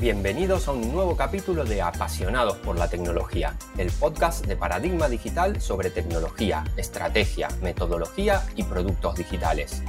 Bienvenidos 0.00 0.68
a 0.68 0.72
un 0.72 0.92
nuevo 0.92 1.16
capítulo 1.16 1.64
de 1.64 1.82
Apasionados 1.82 2.58
por 2.58 2.78
la 2.78 2.88
Tecnología, 2.88 3.58
el 3.78 3.90
podcast 3.90 4.46
de 4.46 4.54
Paradigma 4.54 5.08
Digital 5.08 5.60
sobre 5.60 5.90
tecnología, 5.90 6.62
estrategia, 6.76 7.48
metodología 7.62 8.42
y 8.54 8.62
productos 8.62 9.16
digitales. 9.16 9.82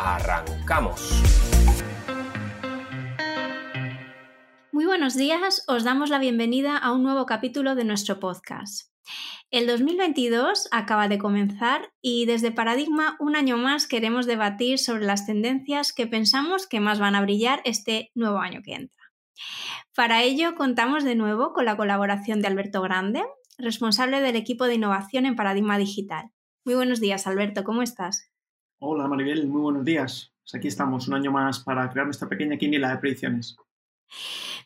¡Arrancamos! 0.00 1.22
Muy 4.72 4.84
buenos 4.84 5.14
días, 5.14 5.62
os 5.68 5.84
damos 5.84 6.10
la 6.10 6.18
bienvenida 6.18 6.76
a 6.76 6.90
un 6.90 7.04
nuevo 7.04 7.24
capítulo 7.24 7.76
de 7.76 7.84
nuestro 7.84 8.18
podcast. 8.18 8.90
El 9.52 9.68
2022 9.68 10.66
acaba 10.72 11.06
de 11.06 11.18
comenzar 11.18 11.92
y 12.00 12.26
desde 12.26 12.50
Paradigma 12.50 13.16
un 13.20 13.36
año 13.36 13.58
más 13.58 13.86
queremos 13.86 14.26
debatir 14.26 14.80
sobre 14.80 15.04
las 15.04 15.24
tendencias 15.24 15.92
que 15.92 16.08
pensamos 16.08 16.66
que 16.66 16.80
más 16.80 16.98
van 16.98 17.14
a 17.14 17.22
brillar 17.22 17.60
este 17.64 18.10
nuevo 18.16 18.38
año 18.38 18.60
que 18.64 18.72
entra. 18.72 19.01
Para 19.94 20.22
ello, 20.22 20.54
contamos 20.54 21.04
de 21.04 21.14
nuevo 21.14 21.52
con 21.52 21.64
la 21.64 21.76
colaboración 21.76 22.40
de 22.40 22.48
Alberto 22.48 22.80
Grande, 22.82 23.22
responsable 23.58 24.20
del 24.20 24.36
equipo 24.36 24.66
de 24.66 24.74
innovación 24.74 25.26
en 25.26 25.36
Paradigma 25.36 25.78
Digital. 25.78 26.30
Muy 26.64 26.74
buenos 26.74 27.00
días, 27.00 27.26
Alberto, 27.26 27.64
¿cómo 27.64 27.82
estás? 27.82 28.30
Hola, 28.78 29.06
Maribel, 29.08 29.46
muy 29.46 29.60
buenos 29.60 29.84
días. 29.84 30.32
Pues 30.42 30.54
aquí 30.54 30.68
estamos, 30.68 31.08
un 31.08 31.14
año 31.14 31.30
más 31.30 31.60
para 31.60 31.88
crear 31.90 32.06
nuestra 32.06 32.28
pequeña 32.28 32.56
quiniela 32.56 32.90
de 32.90 32.98
predicciones. 32.98 33.56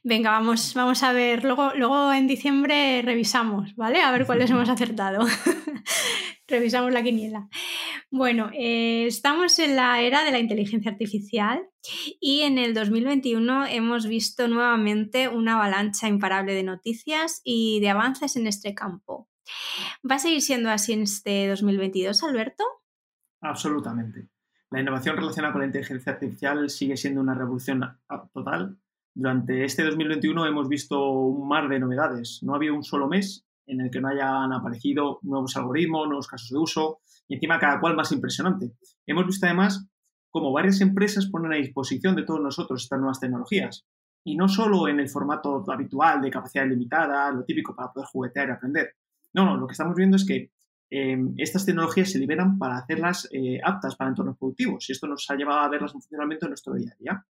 Venga, 0.02 0.30
vamos, 0.30 0.74
vamos 0.74 1.02
a 1.02 1.12
ver. 1.12 1.44
Luego, 1.44 1.72
luego 1.74 2.12
en 2.12 2.26
diciembre 2.26 3.02
revisamos, 3.02 3.74
¿vale? 3.76 4.02
A 4.02 4.12
ver 4.12 4.26
cuáles 4.26 4.50
hemos 4.50 4.68
acertado. 4.68 5.26
revisamos 6.48 6.92
la 6.92 7.02
quiniela. 7.02 7.48
Bueno, 8.10 8.50
eh, 8.54 9.06
estamos 9.06 9.58
en 9.58 9.76
la 9.76 10.00
era 10.00 10.24
de 10.24 10.30
la 10.30 10.38
inteligencia 10.38 10.92
artificial 10.92 11.68
y 12.20 12.42
en 12.42 12.58
el 12.58 12.72
2021 12.72 13.66
hemos 13.66 14.06
visto 14.06 14.46
nuevamente 14.48 15.28
una 15.28 15.54
avalancha 15.54 16.08
imparable 16.08 16.54
de 16.54 16.62
noticias 16.62 17.40
y 17.44 17.80
de 17.80 17.90
avances 17.90 18.36
en 18.36 18.46
este 18.46 18.74
campo. 18.74 19.28
¿Va 20.08 20.16
a 20.16 20.18
seguir 20.20 20.42
siendo 20.42 20.70
así 20.70 20.92
en 20.92 21.02
este 21.02 21.48
2022, 21.48 22.22
Alberto? 22.22 22.64
Absolutamente. 23.40 24.28
La 24.70 24.80
innovación 24.80 25.16
relacionada 25.16 25.52
con 25.52 25.60
la 25.60 25.66
inteligencia 25.66 26.12
artificial 26.12 26.68
sigue 26.70 26.96
siendo 26.96 27.20
una 27.20 27.34
revolución 27.34 27.82
total. 28.32 28.78
Durante 29.18 29.64
este 29.64 29.82
2021 29.82 30.46
hemos 30.46 30.68
visto 30.68 31.10
un 31.10 31.48
mar 31.48 31.70
de 31.70 31.80
novedades. 31.80 32.40
No 32.42 32.52
ha 32.52 32.56
habido 32.56 32.74
un 32.74 32.82
solo 32.82 33.08
mes 33.08 33.46
en 33.66 33.80
el 33.80 33.90
que 33.90 33.98
no 33.98 34.08
hayan 34.08 34.52
aparecido 34.52 35.20
nuevos 35.22 35.56
algoritmos, 35.56 36.06
nuevos 36.06 36.28
casos 36.28 36.50
de 36.50 36.58
uso, 36.58 36.98
y 37.26 37.36
encima 37.36 37.58
cada 37.58 37.80
cual 37.80 37.96
más 37.96 38.12
impresionante. 38.12 38.72
Hemos 39.06 39.24
visto 39.24 39.46
además 39.46 39.88
cómo 40.28 40.52
varias 40.52 40.82
empresas 40.82 41.30
ponen 41.30 41.54
a 41.54 41.56
disposición 41.56 42.14
de 42.14 42.24
todos 42.24 42.42
nosotros 42.42 42.82
estas 42.82 42.98
nuevas 42.98 43.18
tecnologías. 43.18 43.86
Y 44.22 44.36
no 44.36 44.48
solo 44.48 44.86
en 44.86 45.00
el 45.00 45.08
formato 45.08 45.64
habitual 45.66 46.20
de 46.20 46.30
capacidad 46.30 46.66
limitada, 46.66 47.32
lo 47.32 47.42
típico 47.42 47.74
para 47.74 47.94
poder 47.94 48.08
juguetear 48.12 48.48
y 48.48 48.52
aprender. 48.52 48.96
No, 49.32 49.46
no, 49.46 49.56
lo 49.56 49.66
que 49.66 49.72
estamos 49.72 49.96
viendo 49.96 50.16
es 50.16 50.26
que 50.26 50.50
em, 50.90 51.32
estas 51.38 51.64
tecnologías 51.64 52.12
se 52.12 52.18
liberan 52.18 52.58
para 52.58 52.76
hacerlas 52.76 53.26
eh, 53.32 53.60
aptas 53.64 53.96
para 53.96 54.10
entornos 54.10 54.36
productivos 54.36 54.86
y 54.90 54.92
esto 54.92 55.06
nos 55.06 55.24
ha 55.30 55.36
llevado 55.36 55.60
a 55.60 55.70
verlas 55.70 55.94
en 55.94 56.02
funcionamiento 56.02 56.44
en 56.44 56.50
nuestro 56.50 56.74
día 56.74 56.92
a 56.92 56.96
día. 57.02 57.26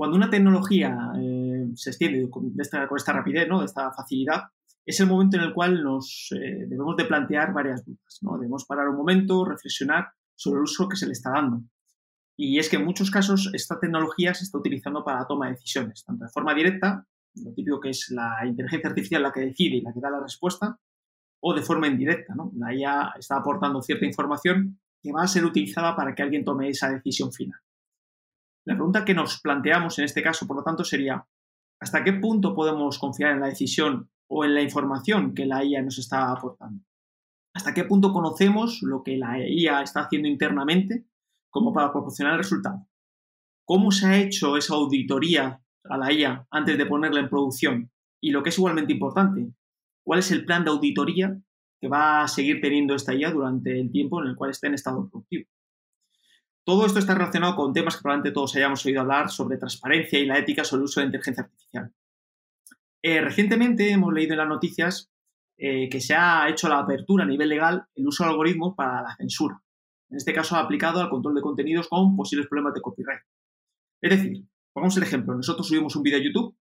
Cuando 0.00 0.16
una 0.16 0.30
tecnología 0.30 1.12
eh, 1.20 1.68
se 1.74 1.90
extiende 1.90 2.30
con 2.30 2.54
esta, 2.58 2.88
con 2.88 2.96
esta 2.96 3.12
rapidez, 3.12 3.46
¿no? 3.46 3.62
esta 3.62 3.92
facilidad, 3.92 4.44
es 4.86 4.98
el 4.98 5.06
momento 5.06 5.36
en 5.36 5.42
el 5.42 5.52
cual 5.52 5.84
nos 5.84 6.30
eh, 6.34 6.64
debemos 6.66 6.96
de 6.96 7.04
plantear 7.04 7.52
varias 7.52 7.84
dudas. 7.84 8.18
¿no? 8.22 8.38
Debemos 8.38 8.64
parar 8.64 8.88
un 8.88 8.96
momento, 8.96 9.44
reflexionar 9.44 10.08
sobre 10.34 10.60
el 10.60 10.62
uso 10.62 10.88
que 10.88 10.96
se 10.96 11.04
le 11.04 11.12
está 11.12 11.32
dando. 11.32 11.64
Y 12.34 12.58
es 12.58 12.70
que 12.70 12.76
en 12.76 12.86
muchos 12.86 13.10
casos 13.10 13.50
esta 13.52 13.78
tecnología 13.78 14.32
se 14.32 14.44
está 14.44 14.56
utilizando 14.56 15.04
para 15.04 15.18
la 15.18 15.26
toma 15.26 15.48
de 15.48 15.52
decisiones, 15.52 16.02
tanto 16.02 16.24
de 16.24 16.30
forma 16.30 16.54
directa, 16.54 17.06
lo 17.34 17.52
típico 17.52 17.78
que 17.78 17.90
es 17.90 18.08
la 18.08 18.38
inteligencia 18.46 18.88
artificial 18.88 19.22
la 19.22 19.32
que 19.32 19.40
decide 19.40 19.76
y 19.76 19.82
la 19.82 19.92
que 19.92 20.00
da 20.00 20.08
la 20.08 20.20
respuesta, 20.20 20.78
o 21.40 21.52
de 21.52 21.60
forma 21.60 21.88
indirecta. 21.88 22.34
¿no? 22.34 22.52
La 22.56 22.74
IA 22.74 23.16
está 23.18 23.36
aportando 23.36 23.82
cierta 23.82 24.06
información 24.06 24.80
que 25.02 25.12
va 25.12 25.24
a 25.24 25.28
ser 25.28 25.44
utilizada 25.44 25.94
para 25.94 26.14
que 26.14 26.22
alguien 26.22 26.42
tome 26.42 26.70
esa 26.70 26.88
decisión 26.88 27.30
final. 27.34 27.60
La 28.66 28.74
pregunta 28.74 29.04
que 29.04 29.14
nos 29.14 29.40
planteamos 29.40 29.98
en 29.98 30.04
este 30.04 30.22
caso, 30.22 30.46
por 30.46 30.56
lo 30.56 30.62
tanto, 30.62 30.84
sería, 30.84 31.26
¿hasta 31.80 32.04
qué 32.04 32.12
punto 32.14 32.54
podemos 32.54 32.98
confiar 32.98 33.32
en 33.32 33.40
la 33.40 33.46
decisión 33.46 34.10
o 34.30 34.44
en 34.44 34.54
la 34.54 34.62
información 34.62 35.34
que 35.34 35.44
la 35.44 35.64
IA 35.64 35.82
nos 35.82 35.98
está 35.98 36.30
aportando. 36.30 36.84
¿Hasta 37.52 37.74
qué 37.74 37.84
punto 37.84 38.12
conocemos 38.12 38.80
lo 38.82 39.02
que 39.02 39.16
la 39.16 39.38
IA 39.44 39.82
está 39.82 40.02
haciendo 40.02 40.28
internamente 40.28 41.04
como 41.50 41.72
para 41.72 41.92
proporcionar 41.92 42.34
el 42.34 42.38
resultado? 42.38 42.86
¿Cómo 43.66 43.90
se 43.90 44.06
ha 44.06 44.18
hecho 44.18 44.56
esa 44.56 44.74
auditoría 44.74 45.60
a 45.84 45.98
la 45.98 46.12
IA 46.12 46.46
antes 46.50 46.78
de 46.78 46.86
ponerla 46.86 47.20
en 47.20 47.28
producción? 47.28 47.90
Y 48.22 48.30
lo 48.30 48.42
que 48.42 48.50
es 48.50 48.58
igualmente 48.58 48.92
importante, 48.92 49.52
¿cuál 50.04 50.20
es 50.20 50.30
el 50.30 50.44
plan 50.44 50.64
de 50.64 50.70
auditoría 50.70 51.36
que 51.80 51.88
va 51.88 52.22
a 52.22 52.28
seguir 52.28 52.60
teniendo 52.60 52.94
esta 52.94 53.12
IA 53.12 53.32
durante 53.32 53.80
el 53.80 53.90
tiempo 53.90 54.22
en 54.22 54.28
el 54.28 54.36
cual 54.36 54.52
esté 54.52 54.68
en 54.68 54.74
estado 54.74 55.08
productivo? 55.10 55.48
Todo 56.64 56.86
esto 56.86 56.98
está 56.98 57.14
relacionado 57.14 57.56
con 57.56 57.72
temas 57.72 57.96
que 57.96 58.02
probablemente 58.02 58.34
todos 58.34 58.54
hayamos 58.56 58.84
oído 58.84 59.00
hablar 59.00 59.30
sobre 59.30 59.56
transparencia 59.56 60.18
y 60.18 60.26
la 60.26 60.38
ética 60.38 60.64
sobre 60.64 60.80
el 60.80 60.84
uso 60.84 61.00
de 61.00 61.06
inteligencia 61.06 61.44
artificial. 61.44 61.92
Eh, 63.02 63.20
recientemente 63.20 63.90
hemos 63.90 64.12
leído 64.12 64.32
en 64.32 64.38
las 64.38 64.48
noticias 64.48 65.10
eh, 65.56 65.88
que 65.88 66.00
se 66.00 66.14
ha 66.14 66.48
hecho 66.48 66.68
la 66.68 66.78
apertura 66.78 67.24
a 67.24 67.26
nivel 67.26 67.48
legal 67.48 67.86
el 67.94 68.06
uso 68.06 68.24
de 68.24 68.30
algoritmos 68.30 68.74
para 68.74 69.02
la 69.02 69.16
censura. 69.16 69.62
En 70.10 70.16
este 70.16 70.32
caso 70.32 70.56
aplicado 70.56 71.00
al 71.00 71.08
control 71.08 71.34
de 71.34 71.42
contenidos 71.42 71.88
con 71.88 72.16
posibles 72.16 72.46
problemas 72.48 72.74
de 72.74 72.80
copyright. 72.80 73.22
Es 74.02 74.10
decir, 74.10 74.44
pongamos 74.72 74.96
el 74.96 75.02
ejemplo, 75.02 75.34
nosotros 75.34 75.68
subimos 75.68 75.94
un 75.96 76.02
vídeo 76.02 76.18
a 76.18 76.22
YouTube 76.22 76.56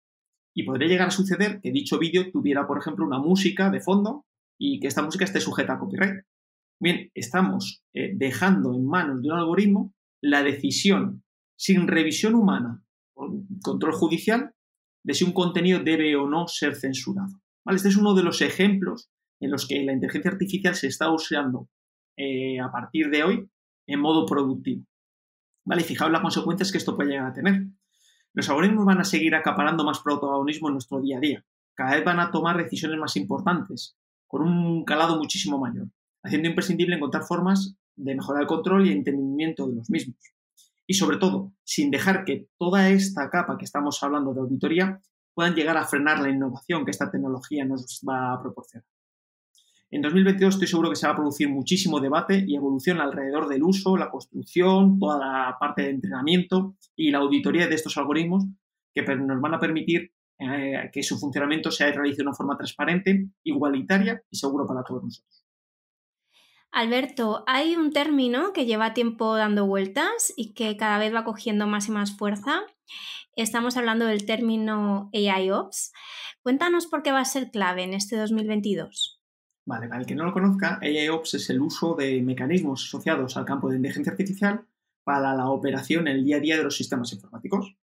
y 0.54 0.64
podría 0.64 0.88
llegar 0.88 1.08
a 1.08 1.12
suceder 1.12 1.60
que 1.60 1.70
dicho 1.70 1.98
vídeo 1.98 2.30
tuviera, 2.30 2.66
por 2.66 2.78
ejemplo, 2.78 3.06
una 3.06 3.18
música 3.18 3.70
de 3.70 3.80
fondo 3.80 4.26
y 4.58 4.80
que 4.80 4.88
esta 4.88 5.02
música 5.02 5.24
esté 5.24 5.40
sujeta 5.40 5.74
a 5.74 5.78
copyright. 5.78 6.24
Bien, 6.80 7.10
estamos 7.14 7.82
eh, 7.92 8.12
dejando 8.14 8.72
en 8.72 8.86
manos 8.86 9.20
de 9.20 9.28
un 9.28 9.38
algoritmo 9.38 9.92
la 10.22 10.44
decisión 10.44 11.24
sin 11.56 11.88
revisión 11.88 12.36
humana 12.36 12.84
o 13.14 13.42
control 13.62 13.94
judicial 13.94 14.54
de 15.02 15.14
si 15.14 15.24
un 15.24 15.32
contenido 15.32 15.80
debe 15.80 16.14
o 16.14 16.28
no 16.28 16.46
ser 16.46 16.76
censurado. 16.76 17.40
Este 17.66 17.88
es 17.88 17.96
uno 17.96 18.14
de 18.14 18.22
los 18.22 18.40
ejemplos 18.42 19.10
en 19.40 19.50
los 19.50 19.66
que 19.66 19.82
la 19.82 19.92
inteligencia 19.92 20.30
artificial 20.30 20.74
se 20.76 20.86
está 20.86 21.10
usando 21.10 21.68
eh, 22.16 22.60
a 22.60 22.70
partir 22.70 23.10
de 23.10 23.24
hoy 23.24 23.50
en 23.86 24.00
modo 24.00 24.24
productivo. 24.24 24.84
¿Vale? 25.64 25.82
fijaos 25.82 26.12
las 26.12 26.22
consecuencias 26.22 26.70
que 26.70 26.78
esto 26.78 26.96
puede 26.96 27.10
llegar 27.10 27.26
a 27.26 27.32
tener. 27.32 27.66
Los 28.32 28.48
algoritmos 28.48 28.86
van 28.86 29.00
a 29.00 29.04
seguir 29.04 29.34
acaparando 29.34 29.84
más 29.84 29.98
protagonismo 29.98 30.68
en 30.68 30.74
nuestro 30.74 31.00
día 31.00 31.18
a 31.18 31.20
día. 31.20 31.44
Cada 31.74 31.96
vez 31.96 32.04
van 32.04 32.20
a 32.20 32.30
tomar 32.30 32.56
decisiones 32.56 32.98
más 32.98 33.16
importantes, 33.16 33.96
con 34.26 34.42
un 34.42 34.84
calado 34.84 35.18
muchísimo 35.18 35.58
mayor, 35.58 35.88
haciendo 36.22 36.48
imprescindible 36.48 36.96
encontrar 36.96 37.24
formas 37.24 37.76
de 37.96 38.14
mejorar 38.14 38.42
el 38.42 38.48
control 38.48 38.86
y 38.86 38.90
el 38.90 38.98
entendimiento 38.98 39.66
de 39.66 39.76
los 39.76 39.90
mismos 39.90 40.16
y 40.88 40.94
sobre 40.94 41.18
todo 41.18 41.52
sin 41.64 41.90
dejar 41.90 42.24
que 42.24 42.48
toda 42.58 42.88
esta 42.88 43.28
capa 43.30 43.58
que 43.58 43.66
estamos 43.66 44.02
hablando 44.02 44.32
de 44.32 44.40
auditoría 44.40 45.00
puedan 45.34 45.54
llegar 45.54 45.76
a 45.76 45.84
frenar 45.84 46.20
la 46.20 46.30
innovación 46.30 46.84
que 46.84 46.90
esta 46.90 47.10
tecnología 47.10 47.64
nos 47.64 48.00
va 48.08 48.32
a 48.32 48.42
proporcionar. 48.42 48.86
En 49.90 50.02
2022 50.02 50.54
estoy 50.54 50.66
seguro 50.66 50.90
que 50.90 50.96
se 50.96 51.06
va 51.06 51.12
a 51.12 51.16
producir 51.16 51.48
muchísimo 51.48 52.00
debate 52.00 52.44
y 52.46 52.56
evolución 52.56 53.00
alrededor 53.00 53.48
del 53.48 53.62
uso, 53.62 53.96
la 53.96 54.10
construcción, 54.10 54.98
toda 54.98 55.18
la 55.18 55.56
parte 55.58 55.82
de 55.82 55.90
entrenamiento 55.90 56.76
y 56.96 57.10
la 57.10 57.18
auditoría 57.18 57.68
de 57.68 57.74
estos 57.74 57.96
algoritmos 57.96 58.44
que 58.94 59.02
nos 59.02 59.40
van 59.40 59.54
a 59.54 59.60
permitir 59.60 60.12
eh, 60.38 60.90
que 60.92 61.02
su 61.02 61.18
funcionamiento 61.18 61.70
se 61.70 61.90
realice 61.90 62.18
de 62.18 62.22
una 62.22 62.34
forma 62.34 62.56
transparente, 62.56 63.28
igualitaria 63.44 64.22
y 64.30 64.36
seguro 64.36 64.66
para 64.66 64.82
todos 64.82 65.04
nosotros. 65.04 65.47
Alberto, 66.70 67.44
hay 67.46 67.76
un 67.76 67.92
término 67.92 68.52
que 68.52 68.66
lleva 68.66 68.94
tiempo 68.94 69.36
dando 69.36 69.66
vueltas 69.66 70.32
y 70.36 70.52
que 70.52 70.76
cada 70.76 70.98
vez 70.98 71.14
va 71.14 71.24
cogiendo 71.24 71.66
más 71.66 71.88
y 71.88 71.92
más 71.92 72.16
fuerza. 72.16 72.62
Estamos 73.36 73.76
hablando 73.76 74.04
del 74.04 74.26
término 74.26 75.10
AIOps. 75.14 75.92
Cuéntanos 76.42 76.86
por 76.86 77.02
qué 77.02 77.12
va 77.12 77.20
a 77.20 77.24
ser 77.24 77.50
clave 77.50 77.84
en 77.84 77.94
este 77.94 78.16
2022. 78.16 79.20
Vale, 79.64 79.88
para 79.88 80.00
el 80.00 80.06
que 80.06 80.14
no 80.14 80.24
lo 80.24 80.32
conozca, 80.32 80.78
AIOps 80.82 81.34
es 81.34 81.50
el 81.50 81.60
uso 81.60 81.94
de 81.94 82.22
mecanismos 82.22 82.84
asociados 82.84 83.36
al 83.36 83.44
campo 83.44 83.68
de 83.68 83.76
inteligencia 83.76 84.12
artificial 84.12 84.66
para 85.04 85.34
la 85.34 85.50
operación 85.50 86.08
en 86.08 86.16
el 86.16 86.24
día 86.24 86.36
a 86.36 86.40
día 86.40 86.56
de 86.56 86.64
los 86.64 86.76
sistemas 86.76 87.12
informáticos. 87.12 87.76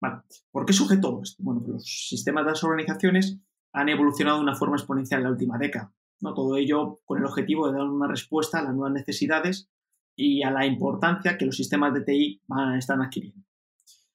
Vale, 0.00 0.22
¿por 0.50 0.64
qué 0.64 0.72
sujeto 0.72 1.20
esto? 1.22 1.42
Bueno, 1.42 1.60
pues 1.60 1.72
los 1.72 2.08
sistemas 2.08 2.44
de 2.44 2.50
las 2.52 2.64
organizaciones 2.64 3.38
han 3.72 3.88
evolucionado 3.88 4.38
de 4.38 4.44
una 4.44 4.56
forma 4.56 4.76
exponencial 4.76 5.20
en 5.20 5.24
la 5.24 5.30
última 5.30 5.58
década. 5.58 5.92
¿No? 6.20 6.34
Todo 6.34 6.56
ello 6.56 7.00
con 7.04 7.18
el 7.18 7.24
objetivo 7.24 7.66
de 7.66 7.78
dar 7.78 7.88
una 7.88 8.08
respuesta 8.08 8.58
a 8.58 8.62
las 8.62 8.74
nuevas 8.74 8.92
necesidades 8.92 9.68
y 10.16 10.42
a 10.42 10.50
la 10.50 10.66
importancia 10.66 11.38
que 11.38 11.46
los 11.46 11.56
sistemas 11.56 11.94
de 11.94 12.02
TI 12.02 12.42
están 12.76 13.02
adquiriendo. 13.02 13.42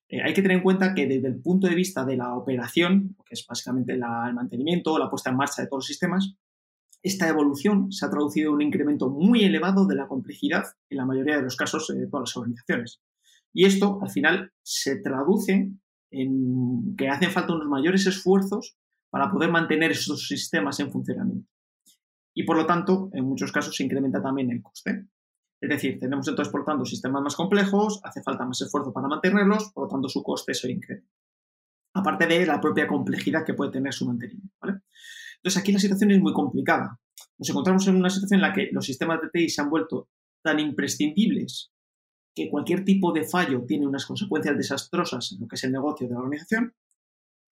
Eh, 0.07 0.21
hay 0.21 0.33
que 0.33 0.41
tener 0.41 0.57
en 0.57 0.63
cuenta 0.63 0.93
que 0.93 1.07
desde 1.07 1.27
el 1.27 1.41
punto 1.41 1.67
de 1.67 1.75
vista 1.75 2.05
de 2.05 2.17
la 2.17 2.35
operación, 2.35 3.15
que 3.25 3.33
es 3.33 3.45
básicamente 3.47 3.93
el 3.93 3.99
mantenimiento, 3.99 4.99
la 4.99 5.09
puesta 5.09 5.31
en 5.31 5.37
marcha 5.37 5.61
de 5.61 5.67
todos 5.67 5.79
los 5.79 5.87
sistemas, 5.87 6.35
esta 7.01 7.27
evolución 7.27 7.91
se 7.91 8.05
ha 8.05 8.09
traducido 8.09 8.49
en 8.49 8.55
un 8.55 8.61
incremento 8.61 9.09
muy 9.09 9.43
elevado 9.43 9.85
de 9.85 9.95
la 9.95 10.07
complejidad 10.07 10.63
en 10.89 10.97
la 10.97 11.05
mayoría 11.05 11.37
de 11.37 11.43
los 11.43 11.55
casos 11.55 11.87
de 11.87 12.07
todas 12.07 12.29
las 12.29 12.37
organizaciones. 12.37 13.01
Y 13.53 13.65
esto, 13.65 13.99
al 14.01 14.09
final, 14.09 14.51
se 14.63 14.97
traduce 15.01 15.71
en 16.11 16.95
que 16.97 17.09
hacen 17.09 17.31
falta 17.31 17.53
unos 17.53 17.67
mayores 17.67 18.05
esfuerzos 18.07 18.75
para 19.09 19.31
poder 19.31 19.49
mantener 19.51 19.91
esos 19.91 20.27
sistemas 20.27 20.79
en 20.79 20.91
funcionamiento. 20.91 21.49
Y 22.35 22.43
por 22.43 22.57
lo 22.57 22.65
tanto, 22.65 23.09
en 23.13 23.25
muchos 23.25 23.51
casos 23.51 23.75
se 23.75 23.83
incrementa 23.83 24.21
también 24.21 24.51
el 24.51 24.61
coste. 24.61 25.07
Es 25.61 25.69
decir, 25.69 25.97
tenemos 25.99 26.27
entonces, 26.27 26.51
por 26.51 26.65
tanto, 26.65 26.83
sistemas 26.83 27.21
más 27.21 27.35
complejos, 27.35 28.01
hace 28.03 28.21
falta 28.21 28.45
más 28.45 28.59
esfuerzo 28.61 28.91
para 28.91 29.07
mantenerlos, 29.07 29.71
por 29.71 29.85
lo 29.85 29.89
tanto, 29.89 30.09
su 30.09 30.21
coste 30.21 30.53
se 30.53 30.69
incrementa. 30.69 31.09
Aparte 31.93 32.27
de 32.27 32.45
la 32.45 32.59
propia 32.59 32.87
complejidad 32.87 33.45
que 33.45 33.53
puede 33.53 33.71
tener 33.71 33.93
su 33.93 34.05
mantenimiento. 34.05 34.53
Entonces, 34.61 35.57
aquí 35.61 35.71
la 35.71 35.79
situación 35.79 36.11
es 36.11 36.19
muy 36.19 36.33
complicada. 36.33 36.99
Nos 37.37 37.49
encontramos 37.49 37.87
en 37.87 37.95
una 37.95 38.09
situación 38.09 38.39
en 38.39 38.41
la 38.41 38.53
que 38.53 38.69
los 38.73 38.85
sistemas 38.85 39.21
de 39.21 39.29
TI 39.29 39.47
se 39.47 39.61
han 39.61 39.69
vuelto 39.69 40.09
tan 40.43 40.59
imprescindibles 40.59 41.71
que 42.35 42.49
cualquier 42.49 42.83
tipo 42.83 43.13
de 43.13 43.23
fallo 43.23 43.63
tiene 43.65 43.87
unas 43.87 44.05
consecuencias 44.05 44.57
desastrosas 44.57 45.31
en 45.31 45.39
lo 45.39 45.47
que 45.47 45.55
es 45.55 45.63
el 45.63 45.71
negocio 45.71 46.05
de 46.05 46.13
la 46.13 46.19
organización. 46.19 46.75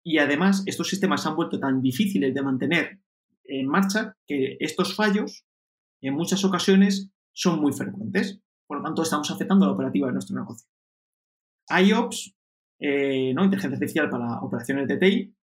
Y 0.05 0.19
además, 0.19 0.63
estos 0.65 0.87
sistemas 0.87 1.21
se 1.21 1.27
han 1.27 1.35
vuelto 1.35 1.59
tan 1.59 1.81
difíciles 1.81 2.33
de 2.33 2.41
mantener 2.41 2.99
en 3.49 3.67
marcha 3.67 4.15
que 4.27 4.57
estos 4.59 4.95
fallos, 4.95 5.45
en 6.01 6.13
muchas 6.13 6.43
ocasiones, 6.45 7.09
son 7.33 7.59
muy 7.59 7.73
frecuentes. 7.73 8.39
Por 8.67 8.77
lo 8.77 8.83
tanto, 8.83 9.03
estamos 9.03 9.29
afectando 9.31 9.65
a 9.65 9.69
la 9.69 9.73
operativa 9.73 10.07
de 10.07 10.13
nuestro 10.13 10.35
negocio. 10.35 10.67
IOPS, 11.69 12.35
eh, 12.79 13.33
¿no? 13.33 13.43
inteligencia 13.43 13.75
artificial 13.75 14.09
para 14.09 14.41
operaciones 14.41 14.87
de 14.87 14.97
TI, 14.97 15.35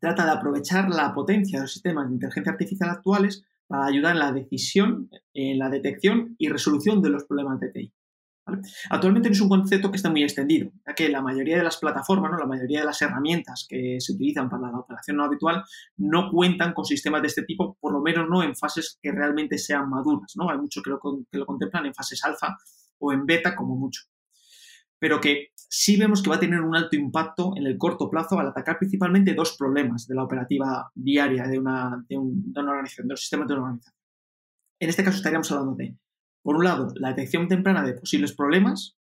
trata 0.00 0.24
de 0.24 0.32
aprovechar 0.32 0.88
la 0.88 1.14
potencia 1.14 1.58
de 1.58 1.64
los 1.64 1.72
sistemas 1.72 2.08
de 2.08 2.14
inteligencia 2.14 2.52
artificial 2.52 2.90
actuales 2.90 3.44
para 3.66 3.86
ayudar 3.86 4.12
en 4.12 4.18
la 4.18 4.32
decisión, 4.32 5.10
en 5.32 5.58
la 5.58 5.70
detección 5.70 6.34
y 6.38 6.48
resolución 6.48 7.00
de 7.00 7.10
los 7.10 7.24
problemas 7.24 7.60
de 7.60 7.70
TI. 7.70 7.92
Actualmente 8.90 9.28
es 9.28 9.40
un 9.40 9.48
concepto 9.48 9.90
que 9.90 9.96
está 9.96 10.10
muy 10.10 10.24
extendido, 10.24 10.72
ya 10.86 10.94
que 10.94 11.08
la 11.08 11.22
mayoría 11.22 11.56
de 11.56 11.62
las 11.62 11.76
plataformas, 11.76 12.32
¿no? 12.32 12.38
la 12.38 12.46
mayoría 12.46 12.80
de 12.80 12.86
las 12.86 13.00
herramientas 13.00 13.66
que 13.68 13.98
se 14.00 14.12
utilizan 14.12 14.50
para 14.50 14.70
la 14.70 14.78
operación 14.78 15.16
no 15.16 15.24
habitual 15.24 15.62
no 15.96 16.28
cuentan 16.30 16.72
con 16.74 16.84
sistemas 16.84 17.22
de 17.22 17.28
este 17.28 17.44
tipo, 17.44 17.76
por 17.80 17.92
lo 17.92 18.00
menos 18.00 18.28
no 18.28 18.42
en 18.42 18.56
fases 18.56 18.98
que 19.00 19.12
realmente 19.12 19.58
sean 19.58 19.88
maduras. 19.88 20.32
¿no? 20.36 20.50
Hay 20.50 20.58
muchos 20.58 20.82
que 20.82 20.90
lo, 20.90 21.00
que 21.00 21.38
lo 21.38 21.46
contemplan 21.46 21.86
en 21.86 21.94
fases 21.94 22.24
alfa 22.24 22.56
o 22.98 23.12
en 23.12 23.26
beta 23.26 23.54
como 23.54 23.76
mucho. 23.76 24.02
Pero 24.98 25.20
que 25.20 25.48
sí 25.56 25.96
vemos 25.96 26.22
que 26.22 26.30
va 26.30 26.36
a 26.36 26.40
tener 26.40 26.60
un 26.60 26.74
alto 26.74 26.96
impacto 26.96 27.52
en 27.56 27.66
el 27.66 27.78
corto 27.78 28.10
plazo 28.10 28.38
al 28.38 28.48
atacar 28.48 28.78
principalmente 28.78 29.34
dos 29.34 29.56
problemas 29.56 30.06
de 30.06 30.16
la 30.16 30.24
operativa 30.24 30.90
diaria 30.94 31.46
de 31.46 31.58
una, 31.58 32.04
de, 32.08 32.16
de 32.16 32.60
una 32.60 32.72
organización, 32.72 33.08
de 33.08 33.12
los 33.12 33.28
de 33.30 33.36
una 33.36 33.44
organización. 33.54 33.94
En 34.80 34.88
este 34.88 35.04
caso 35.04 35.16
estaríamos 35.18 35.50
hablando 35.52 35.76
de 35.76 35.96
por 36.42 36.56
un 36.56 36.64
lado, 36.64 36.92
la 36.96 37.08
detección 37.08 37.48
temprana 37.48 37.84
de 37.84 37.94
posibles 37.94 38.34
problemas. 38.34 38.96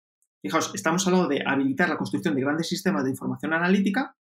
Fijaos, 0.42 0.72
estamos 0.74 1.06
hablando 1.06 1.28
de 1.28 1.42
habilitar 1.46 1.88
la 1.88 1.98
construcción 1.98 2.34
de 2.34 2.40
grandes 2.40 2.68
sistemas 2.68 3.04
de 3.04 3.10
información 3.10 3.52
analítica 3.52 4.16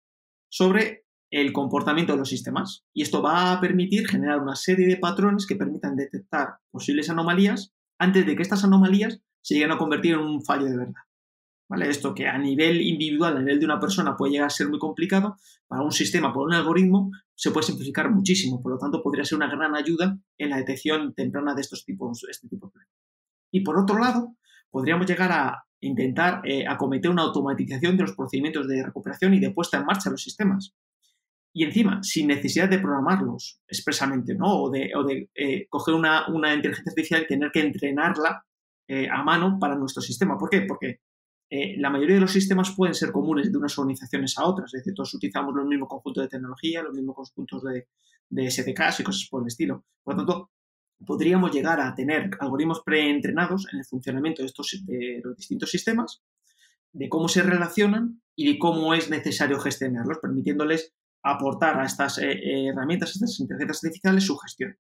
sobre 0.49 1.05
el 1.31 1.51
comportamiento 1.51 2.13
de 2.13 2.19
los 2.19 2.29
sistemas. 2.29 2.85
Y 2.93 3.01
esto 3.01 3.21
va 3.21 3.51
a 3.51 3.59
permitir 3.59 4.07
generar 4.07 4.39
una 4.39 4.55
serie 4.55 4.87
de 4.87 4.97
patrones 4.97 5.47
que 5.47 5.55
permitan 5.55 5.95
detectar 5.95 6.57
posibles 6.71 7.09
anomalías 7.09 7.73
antes 7.97 8.25
de 8.25 8.35
que 8.35 8.43
estas 8.43 8.63
anomalías 8.63 9.19
se 9.41 9.55
lleguen 9.55 9.71
a 9.71 9.77
convertir 9.77 10.13
en 10.13 10.19
un 10.19 10.43
fallo 10.43 10.65
de 10.65 10.77
verdad. 10.77 11.01
¿Vale? 11.69 11.89
Esto 11.89 12.13
que 12.13 12.27
a 12.27 12.37
nivel 12.37 12.81
individual, 12.81 13.37
a 13.37 13.39
nivel 13.39 13.59
de 13.59 13.65
una 13.65 13.79
persona, 13.79 14.15
puede 14.15 14.33
llegar 14.33 14.47
a 14.47 14.51
ser 14.51 14.69
muy 14.69 14.77
complicado, 14.77 15.37
para 15.67 15.81
un 15.81 15.91
sistema, 15.91 16.31
por 16.31 16.45
un 16.45 16.53
algoritmo, 16.53 17.09
se 17.33 17.49
puede 17.49 17.65
simplificar 17.65 18.11
muchísimo. 18.11 18.61
Por 18.61 18.73
lo 18.73 18.77
tanto, 18.77 19.01
podría 19.01 19.25
ser 19.25 19.37
una 19.37 19.47
gran 19.49 19.75
ayuda 19.75 20.19
en 20.37 20.49
la 20.51 20.57
detección 20.57 21.15
temprana 21.15 21.55
de 21.55 21.61
estos 21.61 21.83
tipos, 21.83 22.23
este 22.29 22.47
de 22.51 22.57
problemas. 22.59 23.02
Y 23.53 23.61
por 23.61 23.77
otro 23.77 23.99
lado, 23.99 24.35
podríamos 24.71 25.05
llegar 25.05 25.31
a 25.31 25.63
intentar 25.79 26.41
eh, 26.43 26.65
acometer 26.67 27.11
una 27.11 27.21
automatización 27.21 27.95
de 27.95 28.03
los 28.03 28.15
procedimientos 28.15 28.67
de 28.67 28.83
recuperación 28.83 29.35
y 29.35 29.39
de 29.39 29.51
puesta 29.51 29.77
en 29.77 29.85
marcha 29.85 30.09
de 30.09 30.13
los 30.15 30.23
sistemas. 30.23 30.73
Y 31.53 31.63
encima, 31.63 32.01
sin 32.01 32.27
necesidad 32.27 32.67
de 32.67 32.79
programarlos 32.79 33.61
expresamente, 33.67 34.33
¿no? 34.33 34.63
O 34.63 34.71
de, 34.71 34.89
eh, 35.35 35.67
coger 35.69 35.93
una, 35.93 36.25
inteligencia 36.55 36.89
artificial 36.89 37.21
y 37.21 37.27
tener 37.27 37.51
que 37.51 37.59
entrenarla 37.59 38.43
eh, 38.87 39.07
a 39.07 39.21
mano 39.21 39.59
para 39.59 39.75
nuestro 39.75 40.01
sistema. 40.01 40.35
¿Por 40.35 40.49
qué? 40.49 40.61
Porque 40.61 40.99
la 41.77 41.91
mayoría 41.91 42.15
de 42.15 42.21
los 42.21 42.31
sistemas 42.31 42.73
pueden 42.75 42.95
ser 42.95 43.11
comunes 43.11 43.51
de 43.51 43.57
unas 43.59 43.77
organizaciones 43.77 44.35
a 44.39 44.45
otras. 44.45 44.73
Es 44.73 44.79
decir, 44.79 44.95
todos 44.95 45.13
utilizamos 45.13 45.53
los 45.53 45.67
mismos 45.67 45.87
conjuntos 45.87 46.23
de 46.23 46.29
tecnología, 46.29 46.81
los 46.81 46.95
mismos 46.95 47.15
conjuntos 47.15 47.61
de, 47.61 47.89
de 48.29 48.49
SDKs 48.49 49.01
y 49.01 49.03
cosas 49.03 49.27
por 49.29 49.43
el 49.43 49.47
estilo. 49.49 49.85
Por 50.03 50.15
lo 50.15 50.25
tanto, 50.25 50.49
podríamos 51.05 51.51
llegar 51.51 51.79
a 51.79 51.93
tener 51.95 52.31
algoritmos 52.39 52.81
preentrenados 52.81 53.67
en 53.71 53.79
el 53.79 53.85
funcionamiento 53.85 54.41
de, 54.41 54.47
estos, 54.47 54.83
de 54.85 55.21
los 55.23 55.35
distintos 55.35 55.69
sistemas, 55.69 56.21
de 56.91 57.09
cómo 57.09 57.27
se 57.27 57.41
relacionan 57.41 58.21
y 58.35 58.51
de 58.51 58.59
cómo 58.59 58.93
es 58.93 59.09
necesario 59.09 59.59
gestionarlos, 59.59 60.19
permitiéndoles 60.19 60.93
aportar 61.23 61.79
a 61.79 61.85
estas 61.85 62.17
eh, 62.17 62.31
eh, 62.31 62.67
herramientas, 62.67 63.09
a 63.09 63.13
estas 63.13 63.39
inteligencias 63.39 63.83
artificiales, 63.83 64.25
su 64.25 64.37
gestión. 64.37 64.77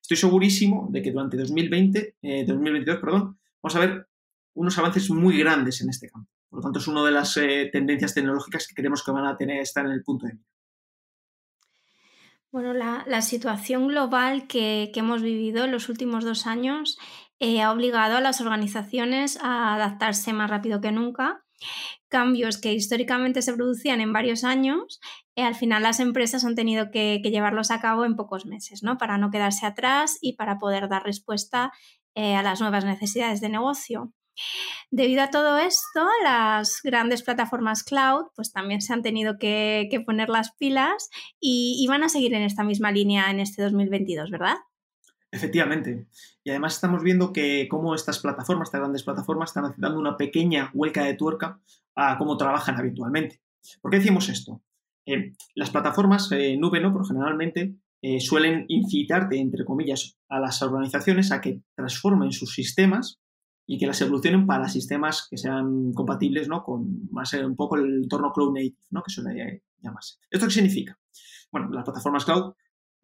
Estoy 0.00 0.16
segurísimo 0.16 0.88
de 0.90 1.02
que 1.02 1.10
durante 1.10 1.36
2020, 1.38 2.16
2022, 2.46 2.96
eh, 2.96 3.00
perdón, 3.00 3.38
vamos 3.62 3.76
a 3.76 3.80
ver 3.80 4.06
unos 4.54 4.78
avances 4.78 5.10
muy 5.10 5.38
grandes 5.38 5.80
en 5.80 5.88
este 5.88 6.08
campo. 6.08 6.30
Por 6.50 6.58
lo 6.58 6.62
tanto, 6.62 6.78
es 6.78 6.86
una 6.86 7.04
de 7.04 7.10
las 7.10 7.34
tendencias 7.72 8.14
tecnológicas 8.14 8.68
que 8.68 8.74
creemos 8.74 9.02
que 9.02 9.10
van 9.10 9.26
a 9.26 9.36
tener 9.36 9.60
estar 9.60 9.84
en 9.84 9.92
el 9.92 10.04
punto 10.04 10.26
de 10.26 10.34
mira. 10.34 10.53
Bueno, 12.54 12.72
la, 12.72 13.20
situación 13.20 13.88
global 13.88 14.46
que, 14.46 14.92
hemos 14.94 15.22
vivido 15.22 15.64
en 15.64 15.72
los 15.72 15.88
últimos 15.88 16.22
dos 16.22 16.46
años 16.46 16.96
eh, 17.40 17.60
ha 17.60 17.72
obligado 17.72 18.16
a 18.16 18.20
las 18.20 18.40
organizaciones 18.40 19.40
a 19.42 19.74
adaptarse 19.74 20.32
más 20.32 20.50
rápido 20.50 20.80
que 20.80 20.92
nunca. 20.92 21.44
Cambios 22.06 22.58
que 22.58 22.72
históricamente 22.72 23.42
se 23.42 23.54
producían 23.54 24.00
en 24.00 24.12
varios 24.12 24.44
años, 24.44 25.00
eh, 25.34 25.42
al 25.42 25.56
final 25.56 25.82
las 25.82 25.98
empresas 25.98 26.44
han 26.44 26.54
tenido 26.54 26.92
que, 26.92 27.20
llevarlos 27.24 27.72
a 27.72 27.80
cabo 27.80 28.04
en 28.04 28.14
pocos 28.14 28.46
meses, 28.46 28.84
¿no? 28.84 28.98
Para 28.98 29.18
no 29.18 29.32
quedarse 29.32 29.66
atrás 29.66 30.16
y 30.20 30.34
para 30.34 30.58
poder 30.58 30.88
dar 30.88 31.02
respuesta 31.02 31.72
eh, 32.14 32.36
a 32.36 32.44
las 32.44 32.60
nuevas 32.60 32.84
necesidades 32.84 33.40
de 33.40 33.48
negocio. 33.48 34.12
Debido 34.90 35.22
a 35.22 35.30
todo 35.30 35.58
esto, 35.58 36.06
las 36.22 36.80
grandes 36.82 37.22
plataformas 37.22 37.82
cloud 37.82 38.26
pues 38.34 38.52
también 38.52 38.80
se 38.80 38.92
han 38.92 39.02
tenido 39.02 39.38
que, 39.38 39.88
poner 40.06 40.28
las 40.28 40.52
pilas 40.56 41.08
y, 41.40 41.84
van 41.88 42.04
a 42.04 42.08
seguir 42.08 42.34
en 42.34 42.42
esta 42.42 42.64
misma 42.64 42.92
línea 42.92 43.30
en 43.30 43.40
este 43.40 43.62
2022, 43.62 44.30
¿verdad? 44.30 44.56
Efectivamente. 45.30 46.06
Y 46.44 46.50
además 46.50 46.74
estamos 46.74 47.02
viendo 47.02 47.32
que 47.32 47.66
cómo 47.68 47.94
estas 47.94 48.20
plataformas, 48.20 48.68
estas 48.68 48.80
grandes 48.80 49.02
plataformas, 49.02 49.50
están 49.50 49.74
dando 49.76 49.98
una 49.98 50.16
pequeña 50.16 50.70
huelga 50.74 51.04
de 51.04 51.14
tuerca 51.14 51.60
a 51.96 52.16
cómo 52.18 52.36
trabajan 52.36 52.76
habitualmente. 52.78 53.40
¿Por 53.80 53.90
qué 53.90 53.98
decimos 53.98 54.28
esto? 54.28 54.62
Eh, 55.06 55.32
las 55.54 55.70
plataformas 55.70 56.30
eh, 56.32 56.56
nube, 56.56 56.80
¿no? 56.80 57.04
Generalmente 57.04 57.74
eh, 58.00 58.20
suelen 58.20 58.64
incitarte, 58.68 59.38
entre 59.38 59.64
comillas, 59.64 60.18
a 60.28 60.38
las 60.38 60.62
organizaciones 60.62 61.32
a 61.32 61.40
que 61.40 61.62
transformen 61.74 62.32
sus 62.32 62.54
sistemas 62.54 63.20
y 63.66 63.78
que 63.78 63.86
las 63.86 64.00
evolucionen 64.00 64.46
para 64.46 64.68
sistemas 64.68 65.26
que 65.30 65.38
sean 65.38 65.92
compatibles 65.92 66.48
¿no? 66.48 66.62
con 66.62 67.08
más 67.10 67.32
un 67.34 67.56
poco 67.56 67.76
el 67.76 68.02
entorno 68.02 68.32
cloud 68.32 68.52
native, 68.54 68.76
¿no? 68.90 69.02
que 69.02 69.10
suele 69.10 69.62
llamarse. 69.82 70.18
¿Esto 70.30 70.46
qué 70.46 70.52
significa? 70.52 70.98
Bueno, 71.50 71.70
las 71.70 71.84
plataformas 71.84 72.24
cloud 72.24 72.54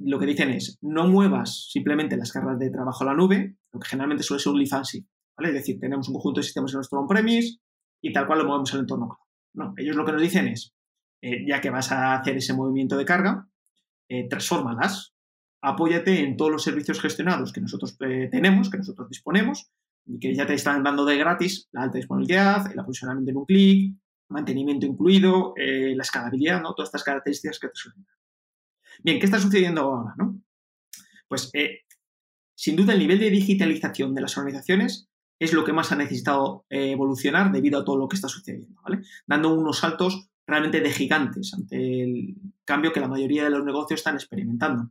lo 0.00 0.18
que 0.18 0.26
dicen 0.26 0.50
es 0.50 0.78
no 0.80 1.08
muevas 1.08 1.68
simplemente 1.70 2.16
las 2.16 2.32
cargas 2.32 2.58
de 2.58 2.70
trabajo 2.70 3.04
a 3.04 3.08
la 3.08 3.14
nube, 3.14 3.56
lo 3.72 3.80
que 3.80 3.88
generalmente 3.88 4.24
suele 4.24 4.42
ser 4.42 4.52
un 4.52 4.58
live 4.58 4.70
¿vale? 5.36 5.48
Es 5.48 5.54
decir, 5.54 5.78
tenemos 5.78 6.08
un 6.08 6.14
conjunto 6.14 6.40
de 6.40 6.44
sistemas 6.44 6.72
en 6.72 6.78
nuestro 6.78 7.00
on-premise 7.00 7.58
y 8.00 8.12
tal 8.12 8.26
cual 8.26 8.40
lo 8.40 8.44
movemos 8.46 8.72
al 8.74 8.80
entorno 8.80 9.08
cloud. 9.08 9.26
No, 9.52 9.74
ellos 9.76 9.96
lo 9.96 10.04
que 10.04 10.12
nos 10.12 10.22
dicen 10.22 10.48
es, 10.48 10.74
eh, 11.22 11.44
ya 11.46 11.60
que 11.60 11.70
vas 11.70 11.92
a 11.92 12.14
hacer 12.14 12.36
ese 12.36 12.54
movimiento 12.54 12.96
de 12.96 13.04
carga, 13.04 13.48
eh, 14.08 14.26
transfórmalas, 14.28 15.14
apóyate 15.60 16.20
en 16.20 16.36
todos 16.36 16.50
los 16.50 16.62
servicios 16.62 17.00
gestionados 17.00 17.52
que 17.52 17.60
nosotros 17.60 17.96
eh, 18.00 18.28
tenemos, 18.30 18.70
que 18.70 18.78
nosotros 18.78 19.08
disponemos, 19.08 19.70
que 20.21 20.35
ya 20.35 20.47
te 20.47 20.54
están 20.54 20.83
dando 20.83 21.04
de 21.04 21.16
gratis 21.16 21.69
la 21.73 21.83
alta 21.83 21.99
disponibilidad, 21.99 22.71
el 22.71 22.78
aprovisionamiento 22.78 23.30
en 23.30 23.37
un 23.37 23.45
clic, 23.45 23.97
mantenimiento 24.28 24.87
incluido, 24.87 25.54
eh, 25.57 25.95
la 25.95 26.02
escalabilidad, 26.02 26.62
¿no? 26.62 26.75
Todas 26.75 26.88
estas 26.88 27.04
características 27.04 27.59
que 27.59 27.69
te 27.69 27.75
suelen 27.75 28.04
dar. 28.04 28.16
Bien, 29.02 29.19
¿qué 29.19 29.26
está 29.26 29.40
sucediendo 29.40 29.83
ahora, 29.83 30.14
no? 30.16 30.40
Pues, 31.28 31.50
eh, 31.54 31.80
sin 32.54 32.76
duda, 32.76 32.92
el 32.92 32.99
nivel 32.99 33.19
de 33.19 33.30
digitalización 33.30 34.14
de 34.14 34.21
las 34.21 34.37
organizaciones 34.37 35.09
es 35.38 35.52
lo 35.52 35.64
que 35.64 35.73
más 35.73 35.90
ha 35.92 35.97
necesitado 35.97 36.66
eh, 36.69 36.92
evolucionar 36.92 37.50
debido 37.50 37.80
a 37.80 37.85
todo 37.85 37.97
lo 37.97 38.09
que 38.09 38.16
está 38.16 38.28
sucediendo, 38.28 38.80
¿vale? 38.83 39.02
Dando 39.26 39.54
unos 39.54 39.78
saltos 39.78 40.28
realmente 40.47 40.80
de 40.80 40.90
gigantes 40.90 41.54
ante 41.54 42.02
el 42.02 42.37
cambio 42.64 42.92
que 42.92 43.00
la 43.00 43.09
mayoría 43.09 43.45
de 43.45 43.50
los 43.50 43.64
negocios 43.64 44.00
están 44.00 44.16
experimentando. 44.16 44.90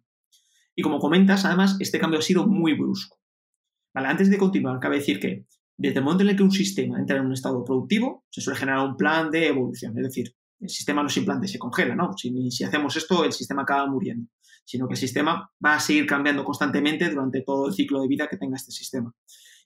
Y 0.76 0.82
como 0.82 1.00
comentas, 1.00 1.46
además, 1.46 1.76
este 1.80 2.00
cambio 2.00 2.20
ha 2.20 2.24
sido 2.24 2.48
muy 2.48 2.74
brusco 2.74 3.19
antes 3.94 4.30
de 4.30 4.38
continuar, 4.38 4.80
cabe 4.80 4.98
decir 4.98 5.20
que 5.20 5.46
desde 5.78 6.00
el 6.00 6.04
momento 6.04 6.24
en 6.24 6.30
el 6.30 6.36
que 6.36 6.44
un 6.44 6.52
sistema 6.52 7.00
entra 7.00 7.18
en 7.18 7.26
un 7.26 7.34
estado 7.34 7.64
productivo, 7.64 8.26
se 8.30 8.42
suele 8.42 8.60
generar 8.60 8.86
un 8.86 8.98
plan 8.98 9.32
de 9.32 9.48
evolución. 9.48 9.98
Es 9.98 10.04
decir, 10.04 10.36
el 10.60 10.70
sistema 10.70 11.02
no 11.02 11.08
simplemente 11.10 11.48
se 11.48 11.58
congela, 11.58 11.96
¿no? 11.96 12.12
Si, 12.18 12.64
hacemos 12.66 12.96
esto, 12.98 13.24
el 13.24 13.32
sistema 13.32 13.62
acaba 13.62 13.88
muriendo, 13.88 14.30
sino 14.66 14.88
que 14.88 14.96
el 14.96 15.00
sistema 15.00 15.50
va 15.66 15.76
a 15.76 15.80
seguir 15.80 16.06
cambiando 16.06 16.44
constantemente 16.44 17.10
durante 17.10 17.44
todo 17.44 17.68
el 17.68 17.74
ciclo 17.74 18.02
de 18.02 18.10
vida 18.10 18.28
que 18.28 18.36
tenga 18.36 18.58
este 18.58 18.72
sistema. 18.72 19.14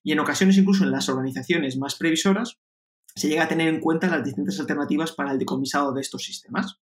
Y 0.04 0.12
en 0.12 0.20
ocasiones, 0.20 0.58
incluso 0.58 0.84
en 0.84 0.92
las 0.92 1.10
organizaciones 1.10 1.78
más 1.78 1.96
previsoras, 1.96 2.60
se 3.16 3.28
llega 3.28 3.44
a 3.44 3.48
tener 3.48 3.68
en 3.68 3.80
cuenta 3.80 4.08
las 4.08 4.24
distintas 4.24 4.60
alternativas 4.60 5.14
para 5.14 5.32
el 5.32 5.40
decomisado 5.40 5.94
de 5.94 6.02
estos 6.02 6.24
sistemas. 6.24 6.80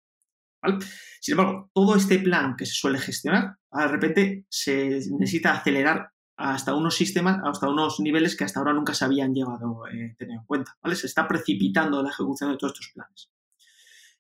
Sin 1.21 1.33
embargo, 1.33 1.71
todo 1.73 1.95
este 1.95 2.19
plan 2.19 2.57
que 2.57 2.67
se 2.67 2.75
suele 2.75 2.99
gestionar, 2.99 3.57
de 3.71 3.89
repente 3.89 4.45
se 4.49 5.01
necesita 5.19 5.53
acelerar 5.53 6.11
hasta 6.41 6.75
unos 6.75 6.97
sistemas, 6.97 7.39
hasta 7.45 7.69
unos 7.69 8.01
niveles 8.01 8.35
que 8.35 8.45
hasta 8.45 8.61
ahora 8.61 8.73
nunca 8.73 8.95
se 8.95 9.05
habían 9.05 9.35
llegado 9.35 9.85
a 9.85 9.91
eh, 9.91 10.15
tener 10.19 10.39
en 10.39 10.45
cuenta. 10.47 10.77
¿vale? 10.83 10.97
Se 10.97 11.07
está 11.07 11.29
precipitando 11.29 12.03
la 12.03 12.09
ejecución 12.09 12.51
de 12.51 12.57
todos 12.57 12.73
estos 12.73 12.93
planes. 12.95 13.31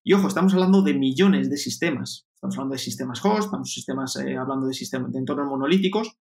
Y 0.05 0.13
ojo, 0.13 0.29
estamos 0.29 0.53
hablando 0.53 0.83
de 0.83 0.95
millones 0.95 1.51
de 1.51 1.57
sistemas. 1.57 2.29
Estamos 2.35 2.57
hablando 2.57 2.75
de 2.75 2.79
sistemas 2.79 3.25
host, 3.25 3.45
estamos 3.45 3.73
sistemas, 3.73 4.17
eh, 4.17 4.37
hablando 4.37 4.67
de 4.67 4.75
sistemas 4.75 5.13
de 5.13 5.19
entornos 5.19 5.49
monolíticos 5.49 6.17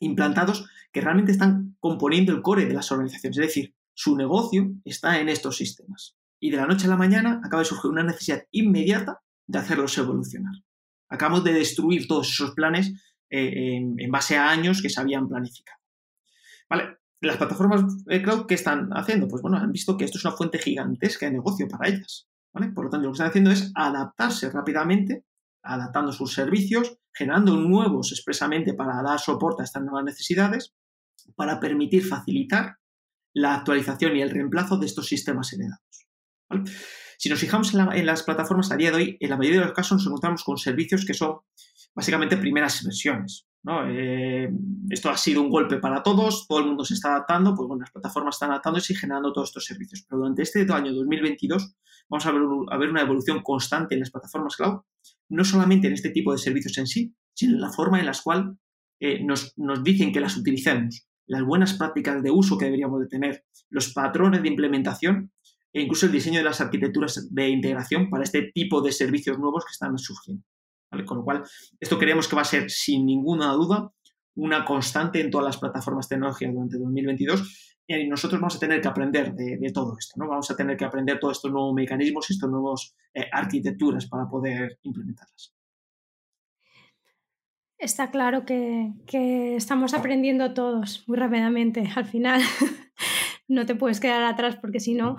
implantados 0.00 0.68
que 0.92 1.00
realmente 1.00 1.32
están 1.32 1.76
componiendo 1.78 2.32
el 2.32 2.42
core 2.42 2.66
de 2.66 2.74
las 2.74 2.90
organizaciones. 2.90 3.38
Es 3.38 3.46
decir, 3.46 3.74
su 3.94 4.16
negocio 4.16 4.72
está 4.84 5.20
en 5.20 5.28
estos 5.28 5.56
sistemas. 5.56 6.16
Y 6.40 6.50
de 6.50 6.56
la 6.56 6.66
noche 6.66 6.86
a 6.86 6.90
la 6.90 6.96
mañana 6.96 7.40
acaba 7.44 7.62
de 7.62 7.68
surgir 7.68 7.90
una 7.90 8.02
necesidad 8.02 8.44
inmediata 8.50 9.22
de 9.46 9.58
hacerlos 9.58 9.96
evolucionar. 9.98 10.54
Acabamos 11.08 11.44
de 11.44 11.52
destruir 11.52 12.08
todos 12.08 12.28
esos 12.30 12.52
planes 12.52 12.92
eh, 13.34 13.76
en, 13.76 14.10
base 14.10 14.36
a 14.36 14.50
años 14.50 14.82
que 14.82 14.90
se 14.90 15.00
habían 15.00 15.26
planificado. 15.26 15.78
¿Vale? 16.68 16.98
Las 17.20 17.38
plataformas 17.38 18.04
cloud, 18.04 18.46
¿qué 18.46 18.54
están 18.54 18.90
haciendo? 18.92 19.26
Pues 19.26 19.40
bueno, 19.40 19.56
han 19.56 19.72
visto 19.72 19.96
que 19.96 20.04
esto 20.04 20.18
es 20.18 20.24
una 20.24 20.36
fuente 20.36 20.58
gigantesca 20.58 21.26
de 21.26 21.32
negocio 21.32 21.66
para 21.66 21.88
ellas. 21.88 22.28
¿vale? 22.52 22.72
Por 22.72 22.84
lo 22.84 22.90
tanto, 22.90 23.06
lo 23.06 23.12
que 23.12 23.14
están 23.14 23.28
haciendo 23.28 23.50
es 23.50 23.72
adaptarse 23.74 24.50
rápidamente, 24.50 25.24
adaptando 25.62 26.12
sus 26.12 26.34
servicios, 26.34 26.98
generando 27.14 27.56
nuevos 27.56 28.12
expresamente 28.12 28.74
para 28.74 29.02
dar 29.02 29.18
soporte 29.18 29.62
a 29.62 29.64
estas 29.64 29.82
nuevas 29.82 30.04
necesidades, 30.04 30.74
para 31.34 31.58
permitir 31.58 32.04
facilitar 32.04 32.76
la 33.32 33.54
actualización 33.54 34.16
y 34.16 34.22
el 34.22 34.30
reemplazo 34.30 34.76
de 34.76 34.86
estos 34.86 35.06
sistemas 35.06 35.52
heredados. 35.54 36.06
Si 37.18 37.28
nos 37.28 37.38
fijamos 37.38 37.72
en, 37.72 38.04
las 38.04 38.24
plataformas 38.24 38.72
a 38.72 38.76
día 38.76 38.90
de 38.90 38.96
hoy, 38.96 39.16
en 39.20 39.30
la 39.30 39.36
mayoría 39.36 39.60
de 39.60 39.66
los 39.66 39.74
casos 39.74 39.98
nos 39.98 40.06
encontramos 40.06 40.44
con 40.44 40.58
servicios 40.58 41.06
que 41.06 41.14
son 41.14 41.38
básicamente 41.94 42.36
primeras 42.36 42.82
versiones. 42.84 43.46
Eh, 43.88 44.50
esto 44.90 45.08
ha 45.08 45.16
sido 45.16 45.40
un 45.40 45.50
golpe 45.50 45.78
para 45.78 46.02
todos, 46.02 46.46
todo 46.48 46.58
el 46.58 46.66
mundo 46.66 46.84
se 46.84 46.94
está 46.94 47.10
adaptando, 47.10 47.54
pues 47.54 47.68
bueno, 47.68 47.82
las 47.82 47.92
plataformas 47.92 48.34
están 48.34 48.50
adaptándose 48.50 48.92
y 48.92 48.96
generando 48.96 49.32
todos 49.32 49.50
estos 49.50 49.64
servicios. 49.64 50.04
Pero 50.08 50.20
durante 50.20 50.42
este 50.42 50.66
año 50.72 50.92
2022 50.92 51.74
vamos 52.08 52.26
a 52.26 52.32
ver, 52.32 52.42
a 52.70 52.78
ver 52.78 52.90
una 52.90 53.02
evolución 53.02 53.40
constante 53.42 53.94
en 53.94 54.00
las 54.00 54.10
plataformas 54.10 54.56
cloud, 54.56 54.80
no 55.28 55.44
solamente 55.44 55.86
en 55.86 55.92
este 55.92 56.10
tipo 56.10 56.32
de 56.32 56.38
servicios 56.38 56.76
en 56.78 56.86
sí, 56.86 57.14
sino 57.34 57.54
en 57.54 57.60
la 57.60 57.70
forma 57.70 58.00
en 58.00 58.06
la 58.06 58.12
cual 58.22 58.58
eh, 59.00 59.22
nos, 59.22 59.54
nos 59.56 59.82
dicen 59.84 60.12
que 60.12 60.20
las 60.20 60.36
utilicemos 60.36 61.06
las 61.26 61.44
buenas 61.44 61.74
prácticas 61.74 62.22
de 62.22 62.30
uso 62.30 62.58
que 62.58 62.66
deberíamos 62.66 63.00
de 63.00 63.06
tener, 63.06 63.44
los 63.70 63.92
patrones 63.92 64.42
de 64.42 64.48
implementación 64.48 65.32
e 65.72 65.80
incluso 65.80 66.06
el 66.06 66.12
diseño 66.12 66.38
de 66.38 66.44
las 66.44 66.60
arquitecturas 66.60 67.28
de 67.30 67.48
integración 67.48 68.10
para 68.10 68.24
este 68.24 68.50
tipo 68.52 68.82
de 68.82 68.92
servicios 68.92 69.38
nuevos 69.38 69.64
que 69.64 69.72
están 69.72 69.96
surgiendo. 69.96 70.44
Con 71.06 71.18
lo 71.18 71.24
cual, 71.24 71.42
esto 71.80 71.98
creemos 71.98 72.28
que 72.28 72.36
va 72.36 72.42
a 72.42 72.46
ser 72.46 72.70
sin 72.70 73.06
ninguna 73.06 73.52
duda 73.52 73.90
una 74.34 74.64
constante 74.64 75.20
en 75.20 75.30
todas 75.30 75.46
las 75.46 75.58
plataformas 75.58 76.08
tecnológicas 76.08 76.54
durante 76.54 76.78
2022 76.78 77.72
y 77.86 78.08
nosotros 78.08 78.40
vamos 78.40 78.56
a 78.56 78.58
tener 78.58 78.80
que 78.80 78.88
aprender 78.88 79.34
de, 79.34 79.72
todo 79.72 79.96
esto, 79.98 80.14
¿no? 80.16 80.28
Vamos 80.28 80.50
a 80.50 80.56
tener 80.56 80.76
que 80.76 80.84
aprender 80.84 81.18
todos 81.18 81.38
estos 81.38 81.50
nuevos 81.50 81.74
mecanismos 81.74 82.30
y 82.30 82.34
estas 82.34 82.50
nuevas 82.50 82.94
eh, 83.14 83.26
arquitecturas 83.30 84.06
para 84.06 84.28
poder 84.28 84.78
implementarlas. 84.82 85.54
Está 87.78 88.10
claro 88.10 88.44
que, 88.44 88.92
estamos 89.56 89.92
aprendiendo 89.94 90.54
todos 90.54 91.04
muy 91.08 91.18
rápidamente. 91.18 91.90
Al 91.96 92.04
final 92.04 92.40
no 93.48 93.66
te 93.66 93.74
puedes 93.74 93.98
quedar 93.98 94.22
atrás 94.22 94.56
porque 94.56 94.80
si 94.80 94.94
no... 94.94 95.16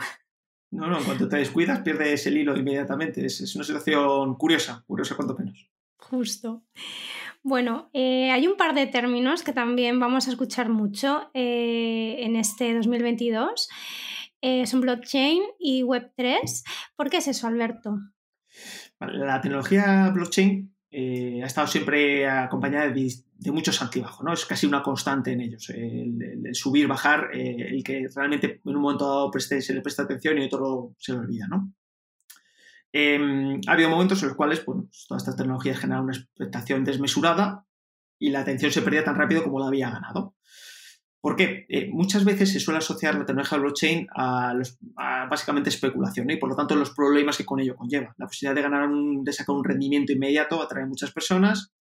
No, 0.74 0.88
no, 0.88 0.98
en 0.98 1.04
cuanto 1.04 1.30
te 1.30 1.38
descuidas 1.38 1.82
pierdes 1.82 2.26
el 2.26 2.38
hilo 2.38 2.58
inmediatamente. 2.58 3.24
Es, 3.24 3.56
una 3.56 3.64
situación 3.64 4.34
curiosa, 4.36 4.84
curiosa 4.88 5.16
cuanto 5.16 5.36
menos. 5.38 5.70
Justo. 5.98 6.64
Bueno, 7.44 7.92
eh, 7.94 8.32
hay 8.32 8.48
un 8.48 8.58
par 8.58 8.74
de 8.74 8.88
términos 8.88 9.44
que 9.44 9.54
también 9.54 10.00
vamos 10.00 10.28
a 10.28 10.32
escuchar 10.32 10.70
mucho 10.70 11.30
eh, 11.36 12.16
en 12.20 12.36
este 12.36 12.74
2022. 12.74 13.70
Eh, 14.42 14.66
son 14.66 14.82
blockchain 14.82 15.44
y 15.60 15.84
Web3. 15.84 16.64
¿Por 16.96 17.12
qué 17.12 17.18
es 17.18 17.28
eso, 17.28 17.46
Alberto? 17.46 18.00
La 19.00 19.42
tecnología 19.42 20.10
blockchain 20.12 20.73
eh, 20.96 21.42
ha 21.42 21.48
estado 21.48 21.66
siempre 21.66 22.28
acompañada 22.30 22.90
de, 22.90 23.52
muchos 23.52 23.82
altibajos, 23.82 24.24
¿no? 24.24 24.32
Es 24.32 24.46
casi 24.46 24.68
una 24.68 24.84
constante 24.84 25.32
en 25.32 25.42
ellos, 25.42 25.70
el, 25.72 26.50
subir, 26.54 26.88
bajar, 26.88 27.32
eh, 27.34 27.68
el 27.72 27.84
que 27.84 28.08
realmente 28.16 28.62
en 28.64 28.76
un 28.76 28.82
momento 28.82 29.06
dado 29.06 29.32
se 29.40 29.74
le 29.74 29.82
presta 29.82 30.04
atención 30.04 30.38
y 30.38 30.46
otro 30.46 30.94
se 31.00 31.14
le 31.14 31.20
olvida, 31.20 31.48
¿no? 31.48 31.74
Em, 32.92 33.60
ha 33.68 33.72
habido 33.72 33.90
momentos 33.90 34.22
en 34.22 34.30
los 34.30 34.38
cuales 34.38 34.60
pues, 34.60 35.06
todas 35.08 35.24
estas 35.24 35.36
tecnologías 35.36 35.80
generan 35.80 36.04
una 36.04 36.16
expectación 36.16 36.84
desmesurada 36.84 37.66
y 38.20 38.30
la 38.30 38.42
atención 38.42 38.72
se 38.72 38.84
perdía 38.84 39.04
tan 39.04 39.16
rápido 39.16 39.44
como 39.44 39.60
la 39.60 39.68
había 39.68 39.90
ganado. 39.90 40.33
¿Por 41.24 41.38
qué? 41.38 41.66
Eh, 41.70 41.90
muchas 41.90 42.26
veces 42.26 42.52
se 42.52 42.60
suele 42.60 42.80
asociar 42.80 43.16
la 43.16 43.26
tecnología 43.26 43.58
blockchain 43.58 44.08
a, 44.14 44.54
básicamente 45.30 45.70
especulación 45.70 46.30
y 46.30 46.36
por 46.36 46.50
lo 46.50 46.56
tanto 46.58 46.76
los 46.76 46.92
problemas 46.92 47.38
que 47.38 47.46
con 47.46 47.62
ello 47.62 47.78
conlleva. 47.78 48.14
La 48.18 48.26
posibilidad 48.26 48.54
de 48.54 48.62
ganar 48.62 48.90
un, 48.90 49.24
de 49.24 49.32
sacar 49.32 49.56
un 49.56 49.64
rendimiento 49.64 50.12
inmediato 50.12 50.62
atrae 50.62 50.84
a 50.84 50.86
muchas 50.86 51.14
personas 51.14 51.72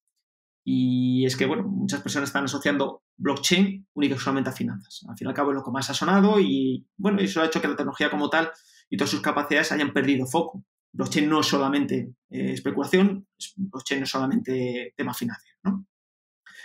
y 0.65 1.27
es 1.27 1.37
que, 1.37 1.47
bueno, 1.47 1.65
muchas 1.65 2.03
personas 2.03 2.29
están 2.29 2.45
asociando 2.45 3.03
blockchain 3.17 3.85
única 3.95 4.15
y 4.15 4.19
solamente 4.19 4.51
a 4.51 4.53
finanzas. 4.53 5.01
Al 5.09 5.19
fin 5.19 5.27
y 5.27 5.31
al 5.31 5.35
cabo 5.35 5.51
es 5.51 5.57
lo 5.57 5.65
que 5.65 5.73
más 5.73 5.91
ha 5.91 5.95
sonado 5.95 6.39
y, 6.39 6.87
bueno, 6.97 7.19
eso 7.19 7.43
ha 7.43 7.47
hecho 7.47 7.61
que 7.61 7.67
la 7.67 7.75
tecnología 7.75 8.11
como 8.13 8.31
tal 8.31 8.49
y 8.91 8.97
todas 8.97 9.11
sus 9.11 9.23
capacidades 9.23 9.73
hayan 9.73 9.93
perdido 9.93 10.25
foco. 10.25 10.65
Blockchain 10.93 11.29
no 11.29 11.41
es 11.41 11.47
solamente 11.47 12.15
eh, 12.31 12.53
especulación, 12.53 13.27
blockchain 13.57 14.03
no 14.03 14.05
es 14.05 14.11
solamente 14.11 14.95
tema 14.97 15.15
financiero, 15.15 15.59
¿no? 15.65 15.85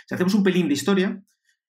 Si 0.06 0.14
hacemos 0.14 0.34
un 0.34 0.44
pelín 0.44 0.68
de 0.68 0.74
historia, 0.74 1.20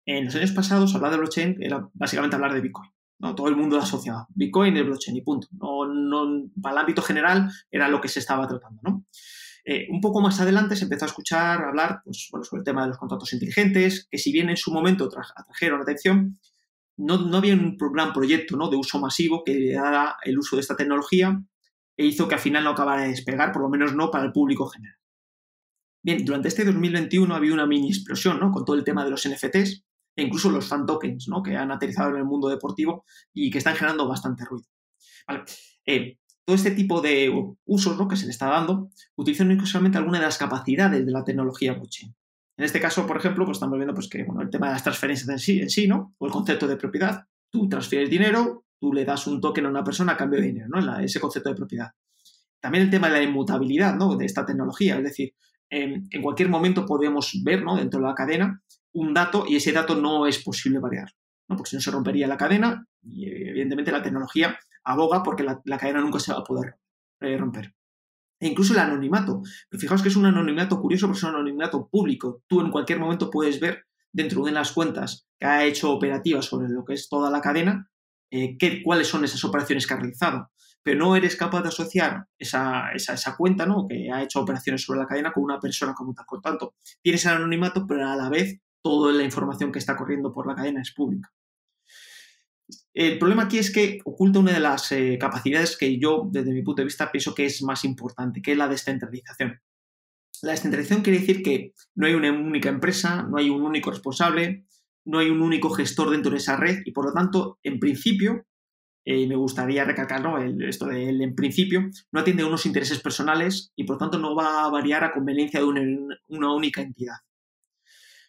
en 0.05 0.25
los 0.25 0.35
años 0.35 0.51
pasados, 0.51 0.93
hablar 0.95 1.11
de 1.11 1.17
blockchain 1.17 1.57
era 1.61 1.89
básicamente 1.93 2.35
hablar 2.35 2.53
de 2.53 2.61
Bitcoin. 2.61 2.89
¿no? 3.19 3.33
Todo 3.33 3.47
el 3.47 3.55
mundo 3.55 3.77
lo 3.77 3.83
asociaba. 3.83 4.27
Bitcoin 4.29 4.75
es 4.77 4.85
blockchain 4.85 5.17
y 5.17 5.21
punto. 5.21 5.47
No, 5.51 6.49
para 6.61 6.73
el 6.73 6.79
ámbito 6.79 7.01
general 7.01 7.49
era 7.71 7.87
lo 7.87 8.01
que 8.01 8.07
se 8.07 8.19
estaba 8.19 8.47
tratando. 8.47 8.81
¿no? 8.83 9.05
Eh, 9.65 9.87
un 9.89 9.99
poco 9.99 10.21
más 10.21 10.39
adelante 10.39 10.75
se 10.75 10.83
empezó 10.83 11.05
a 11.05 11.07
escuchar, 11.07 11.63
hablar 11.63 12.01
pues, 12.03 12.29
sobre 12.29 12.59
el 12.59 12.63
tema 12.63 12.83
de 12.83 12.89
los 12.89 12.97
contratos 12.97 13.33
inteligentes, 13.33 14.07
que 14.09 14.19
si 14.19 14.31
bien 14.31 14.49
en 14.49 14.57
su 14.57 14.71
momento 14.71 15.09
atrajeron 15.35 15.81
atención, 15.81 16.37
no, 16.97 17.17
no, 17.17 17.37
había 17.37 17.55
un 17.55 17.75
gran 17.77 18.13
proyecto 18.13 18.55
¿no? 18.57 18.69
de 18.69 18.77
uso 18.77 18.99
masivo 18.99 19.43
que 19.43 19.55
diera 19.55 20.17
el 20.23 20.37
uso 20.37 20.55
de 20.55 20.61
esta 20.61 20.75
tecnología 20.75 21.41
e 21.97 22.05
hizo 22.05 22.27
que 22.27 22.35
al 22.35 22.41
final 22.41 22.63
no 22.63 22.71
acabara 22.71 23.03
de 23.03 23.09
despegar, 23.09 23.51
por 23.51 23.63
lo 23.63 23.69
menos 23.69 23.95
no 23.95 24.11
para 24.11 24.25
el 24.25 24.31
público 24.31 24.67
general. 24.67 24.97
Bien, 26.03 26.23
durante 26.23 26.49
este 26.49 26.63
2021 26.63 27.33
ha 27.33 27.37
habido 27.37 27.55
una 27.55 27.65
mini 27.65 27.89
explosión 27.89 28.39
¿no? 28.39 28.51
con 28.51 28.63
todo 28.63 28.75
el 28.75 28.83
tema 28.83 29.03
de 29.03 29.09
los 29.09 29.27
NFTs, 29.27 29.83
e 30.15 30.23
incluso 30.23 30.49
los 30.49 30.67
fan 30.67 30.85
tokens, 30.85 31.27
¿no? 31.27 31.43
que 31.43 31.55
han 31.55 31.71
aterrizado 31.71 32.11
en 32.11 32.17
el 32.17 32.25
mundo 32.25 32.47
deportivo 32.47 33.05
y 33.33 33.51
que 33.51 33.57
están 33.57 33.75
generando 33.75 34.07
bastante 34.07 34.45
ruido. 34.45 34.67
Eh, 35.85 36.17
todo 36.45 36.55
este 36.55 36.71
tipo 36.71 37.01
de 37.01 37.31
usos 37.65 37.97
¿no? 37.97 38.07
que 38.07 38.15
se 38.15 38.25
le 38.25 38.31
está 38.31 38.47
dando 38.47 38.89
utilizan 39.15 39.51
exclusivamente 39.51 39.97
alguna 39.97 40.19
de 40.19 40.25
las 40.25 40.37
capacidades 40.37 41.05
de 41.05 41.11
la 41.11 41.23
tecnología 41.23 41.73
blockchain. 41.73 42.15
En 42.57 42.63
este 42.63 42.79
caso, 42.79 43.05
por 43.05 43.17
ejemplo, 43.17 43.43
pues 43.45 43.57
estamos 43.57 43.77
viendo 43.77 43.93
pues, 43.93 44.07
que 44.07 44.23
bueno, 44.23 44.41
el 44.41 44.49
tema 44.49 44.67
de 44.67 44.73
las 44.73 44.83
transferencias 44.83 45.27
en 45.27 45.39
sí, 45.39 45.59
en 45.59 45.69
sí, 45.69 45.87
¿no? 45.87 46.13
o 46.17 46.25
el 46.25 46.31
concepto 46.31 46.67
de 46.67 46.77
propiedad. 46.77 47.25
Tú 47.49 47.67
transfieres 47.67 48.09
dinero, 48.09 48.65
tú 48.79 48.93
le 48.93 49.03
das 49.03 49.27
un 49.27 49.41
token 49.41 49.65
a 49.65 49.69
una 49.69 49.83
persona 49.83 50.13
a 50.13 50.17
cambio 50.17 50.39
de 50.39 50.47
dinero, 50.47 50.67
¿no? 50.69 50.99
ese 50.99 51.19
concepto 51.19 51.49
de 51.49 51.55
propiedad. 51.55 51.91
También 52.61 52.85
el 52.85 52.89
tema 52.89 53.09
de 53.09 53.17
la 53.17 53.23
inmutabilidad 53.23 53.95
¿no? 53.95 54.15
de 54.15 54.25
esta 54.25 54.45
tecnología, 54.45 54.97
es 54.97 55.03
decir, 55.03 55.33
en, 55.69 56.07
en 56.09 56.21
cualquier 56.21 56.47
momento 56.47 56.85
podemos 56.85 57.31
ver 57.43 57.63
¿no? 57.63 57.75
dentro 57.75 57.99
de 57.99 58.05
la 58.05 58.15
cadena 58.15 58.61
un 58.95 59.13
dato 59.13 59.45
y 59.47 59.57
ese 59.57 59.71
dato 59.71 59.95
no 59.95 60.25
es 60.25 60.41
posible 60.43 60.79
variar, 60.79 61.11
¿no? 61.49 61.57
porque 61.57 61.69
si 61.69 61.75
no 61.75 61.81
se 61.81 61.91
rompería 61.91 62.27
la 62.27 62.37
cadena 62.37 62.87
y 63.03 63.29
evidentemente 63.29 63.91
la 63.91 64.01
tecnología 64.01 64.57
aboga 64.83 65.21
porque 65.21 65.43
la, 65.43 65.77
cadena 65.77 66.01
nunca 66.01 66.19
se 66.19 66.31
va 66.31 66.39
a 66.39 66.43
poder 66.43 66.75
eh, 67.21 67.37
romper. 67.37 67.75
E 68.39 68.47
incluso 68.47 68.73
el 68.73 68.79
anonimato. 68.79 69.41
Fijaos 69.71 70.01
que 70.01 70.09
es 70.09 70.15
un 70.15 70.25
anonimato 70.25 70.79
curioso, 70.79 71.07
pero 71.07 71.17
es 71.17 71.23
un 71.23 71.29
anonimato 71.29 71.87
público. 71.87 72.43
Tú 72.47 72.61
en 72.61 72.69
cualquier 72.69 72.99
momento 72.99 73.29
puedes 73.29 73.59
ver 73.59 73.85
dentro 74.11 74.43
de 74.43 74.51
las 74.51 74.71
cuentas 74.71 75.27
que 75.39 75.45
ha 75.45 75.65
hecho 75.65 75.91
operativas 75.91 76.45
sobre 76.45 76.69
lo 76.69 76.85
que 76.85 76.93
es 76.93 77.09
toda 77.09 77.29
la 77.29 77.41
cadena, 77.41 77.89
eh, 78.31 78.57
qué, 78.57 78.81
cuáles 78.83 79.07
son 79.07 79.23
esas 79.23 79.43
operaciones 79.43 79.87
que 79.87 79.93
ha 79.93 79.97
realizado. 79.97 80.51
Pero 80.83 80.99
no 80.99 81.15
eres 81.15 81.35
capaz 81.35 81.63
de 81.63 81.69
asociar 81.69 82.27
esa, 82.37 82.91
esa, 82.93 83.35
cuenta, 83.35 83.65
¿no? 83.65 83.87
que 83.87 84.11
ha 84.11 84.21
hecho 84.21 84.41
operaciones 84.41 84.83
sobre 84.83 84.99
la 84.99 85.07
cadena, 85.07 85.33
con 85.33 85.43
una 85.43 85.59
persona 85.59 85.93
como 85.93 86.13
tal. 86.13 86.25
Por 86.27 86.41
tanto, 86.41 86.75
tienes 87.01 87.25
el 87.25 87.33
anonimato, 87.33 87.87
pero 87.87 88.07
a 88.07 88.15
la 88.15 88.29
vez 88.29 88.59
toda 88.85 89.11
la 89.11 89.23
información 89.23 89.71
que 89.71 89.79
está 89.79 89.95
corriendo 89.97 90.31
por 90.31 90.45
la 90.45 90.53
cadena 90.53 90.79
es 90.79 90.93
pública. 90.93 91.33
El 92.93 93.17
problema 93.17 93.45
aquí 93.45 93.57
es 93.57 93.71
que 93.71 93.97
oculta 94.05 94.37
una 94.37 94.53
de 94.53 94.59
las 94.59 94.91
eh, 94.91 95.17
capacidades 95.19 95.75
que 95.75 95.97
yo, 95.97 96.29
desde 96.31 96.53
mi 96.53 96.61
punto 96.61 96.83
de 96.83 96.85
vista, 96.85 97.11
pienso 97.11 97.33
que 97.33 97.47
es 97.47 97.63
más 97.63 97.83
importante, 97.83 98.43
que 98.43 98.51
es 98.51 98.57
la 98.59 98.67
descentralización. 98.67 99.59
La 100.43 100.51
descentralización 100.51 101.01
quiere 101.01 101.17
decir 101.17 101.41
que 101.41 101.73
no 101.95 102.05
hay 102.05 102.13
una 102.13 102.31
única 102.31 102.69
empresa, 102.69 103.23
no 103.23 103.37
hay 103.37 103.49
un 103.49 103.63
único 103.63 103.89
responsable, 103.89 104.67
no 105.03 105.17
hay 105.17 105.31
un 105.31 105.41
único 105.41 105.71
gestor 105.71 106.11
dentro 106.11 106.29
de 106.29 106.37
esa 106.37 106.55
red 106.55 106.83
y, 106.85 106.91
por 106.91 107.05
lo 107.05 107.11
tanto, 107.11 107.57
en 107.63 107.79
principio, 107.79 108.45
eh, 109.03 109.25
me 109.25 109.35
gustaría 109.35 109.83
recalcar 109.83 110.23
esto 110.61 110.85
de 110.85 111.09
él 111.09 111.23
en 111.23 111.33
principio, 111.33 111.89
no 112.11 112.19
atiende 112.19 112.43
a 112.43 112.47
unos 112.47 112.67
intereses 112.67 112.99
personales 112.99 113.71
y 113.75 113.83
por 113.83 113.97
tanto 113.97 114.19
no 114.19 114.35
va 114.35 114.63
a 114.63 114.69
variar 114.69 115.03
a 115.03 115.11
conveniencia 115.11 115.59
de 115.59 115.65
una, 115.65 116.53
única 116.53 116.81
entidad. 116.81 117.15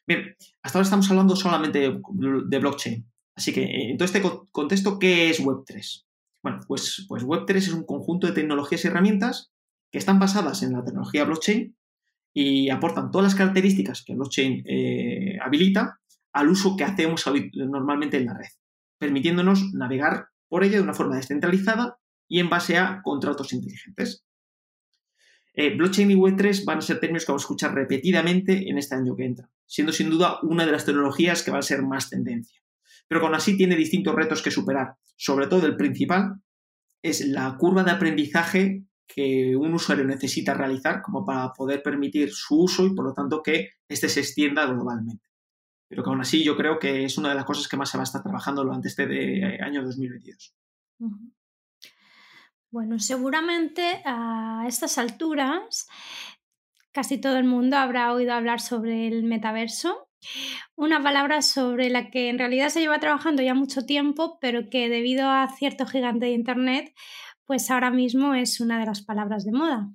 Bien, 0.06 0.36
hasta 0.62 0.78
ahora 0.78 0.84
estamos 0.84 1.10
hablando 1.10 1.34
solamente 1.34 1.80
de, 1.80 2.58
blockchain. 2.58 3.04
Así 3.34 3.52
que 3.52 3.90
en 3.90 3.98
todo 3.98 4.06
este 4.06 4.22
contexto, 4.52 4.98
¿qué 4.98 5.30
es 5.30 5.42
Web3? 5.42 6.04
Bueno, 6.42 6.60
pues, 6.68 7.04
pues 7.08 7.24
Web3 7.24 7.56
es 7.56 7.72
un 7.72 7.84
conjunto 7.84 8.26
de 8.26 8.32
tecnologías 8.32 8.84
y 8.84 8.88
herramientas 8.88 9.52
que 9.90 9.98
están 9.98 10.18
basadas 10.18 10.62
en 10.62 10.72
la 10.72 10.84
tecnología 10.84 11.24
blockchain 11.24 11.76
y 12.32 12.70
aportan 12.70 13.10
todas 13.10 13.24
las 13.24 13.34
características 13.34 14.04
que 14.04 14.14
blockchain 14.14 14.62
eh, 14.66 15.38
habilita 15.42 15.98
al 16.32 16.50
uso 16.50 16.76
que 16.76 16.84
hacemos 16.84 17.24
normalmente 17.54 18.18
en 18.18 18.26
la 18.26 18.34
red, 18.34 18.48
permitiéndonos 18.98 19.72
navegar 19.72 20.28
por 20.48 20.62
ella 20.62 20.76
de 20.76 20.82
una 20.82 20.94
forma 20.94 21.16
descentralizada 21.16 21.98
y 22.28 22.40
en 22.40 22.50
base 22.50 22.78
a 22.78 23.00
contratos 23.02 23.52
inteligentes. 23.52 24.25
Eh, 25.56 25.74
blockchain 25.74 26.10
y 26.10 26.14
Web3 26.14 26.64
van 26.64 26.78
a 26.78 26.82
ser 26.82 27.00
términos 27.00 27.24
que 27.24 27.32
vamos 27.32 27.42
a 27.42 27.46
escuchar 27.46 27.74
repetidamente 27.74 28.68
en 28.68 28.78
este 28.78 28.94
año 28.94 29.16
que 29.16 29.24
entra, 29.24 29.50
siendo 29.66 29.92
sin 29.92 30.10
duda 30.10 30.38
una 30.42 30.66
de 30.66 30.72
las 30.72 30.84
tecnologías 30.84 31.42
que 31.42 31.50
va 31.50 31.58
a 31.58 31.62
ser 31.62 31.82
más 31.82 32.10
tendencia. 32.10 32.62
Pero 33.08 33.20
con 33.20 33.34
así 33.34 33.56
tiene 33.56 33.74
distintos 33.74 34.14
retos 34.14 34.42
que 34.42 34.50
superar. 34.50 34.96
Sobre 35.16 35.46
todo 35.46 35.66
el 35.66 35.76
principal 35.76 36.42
es 37.02 37.26
la 37.26 37.56
curva 37.56 37.82
de 37.84 37.92
aprendizaje 37.92 38.84
que 39.06 39.56
un 39.56 39.72
usuario 39.72 40.04
necesita 40.04 40.54
realizar 40.54 41.00
como 41.00 41.24
para 41.24 41.52
poder 41.52 41.82
permitir 41.82 42.30
su 42.32 42.62
uso 42.62 42.84
y 42.86 42.94
por 42.94 43.06
lo 43.06 43.14
tanto 43.14 43.42
que 43.42 43.70
éste 43.88 44.08
se 44.08 44.20
extienda 44.20 44.66
globalmente 44.66 45.26
pero 45.88 46.02
que 46.02 46.10
aún 46.10 46.20
así 46.20 46.44
yo 46.44 46.56
creo 46.56 46.78
que 46.78 47.04
es 47.04 47.16
una 47.18 47.30
de 47.30 47.34
las 47.36 47.44
cosas 47.44 47.68
que 47.68 47.76
más 47.76 47.90
se 47.90 47.96
va 47.96 48.02
a 48.02 48.04
estar 48.04 48.22
trabajando 48.22 48.62
durante 48.62 48.88
este 48.88 49.06
de 49.06 49.58
año 49.62 49.84
2022. 49.84 50.54
Bueno, 52.70 52.98
seguramente 52.98 54.02
a 54.04 54.64
estas 54.66 54.98
alturas 54.98 55.86
casi 56.96 57.18
todo 57.18 57.36
el 57.36 57.44
mundo 57.44 57.76
habrá 57.76 58.10
oído 58.14 58.32
hablar 58.32 58.58
sobre 58.58 59.06
el 59.06 59.22
metaverso, 59.22 60.08
una 60.76 61.02
palabra 61.02 61.42
sobre 61.42 61.90
la 61.90 62.10
que 62.10 62.30
en 62.30 62.38
realidad 62.38 62.70
se 62.70 62.80
lleva 62.80 62.98
trabajando 62.98 63.42
ya 63.42 63.52
mucho 63.52 63.84
tiempo, 63.84 64.38
pero 64.40 64.70
que 64.70 64.88
debido 64.88 65.28
a 65.28 65.46
cierto 65.58 65.84
gigante 65.84 66.24
de 66.24 66.32
Internet, 66.32 66.94
pues 67.44 67.70
ahora 67.70 67.90
mismo 67.90 68.32
es 68.32 68.60
una 68.60 68.78
de 68.80 68.86
las 68.86 69.02
palabras 69.02 69.44
de 69.44 69.52
moda. 69.52 69.90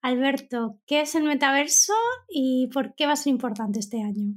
Alberto, 0.00 0.78
¿qué 0.86 1.00
es 1.00 1.16
el 1.16 1.24
metaverso 1.24 1.92
y 2.28 2.68
por 2.72 2.94
qué 2.94 3.06
va 3.06 3.14
a 3.14 3.16
ser 3.16 3.32
importante 3.32 3.80
este 3.80 4.00
año? 4.00 4.34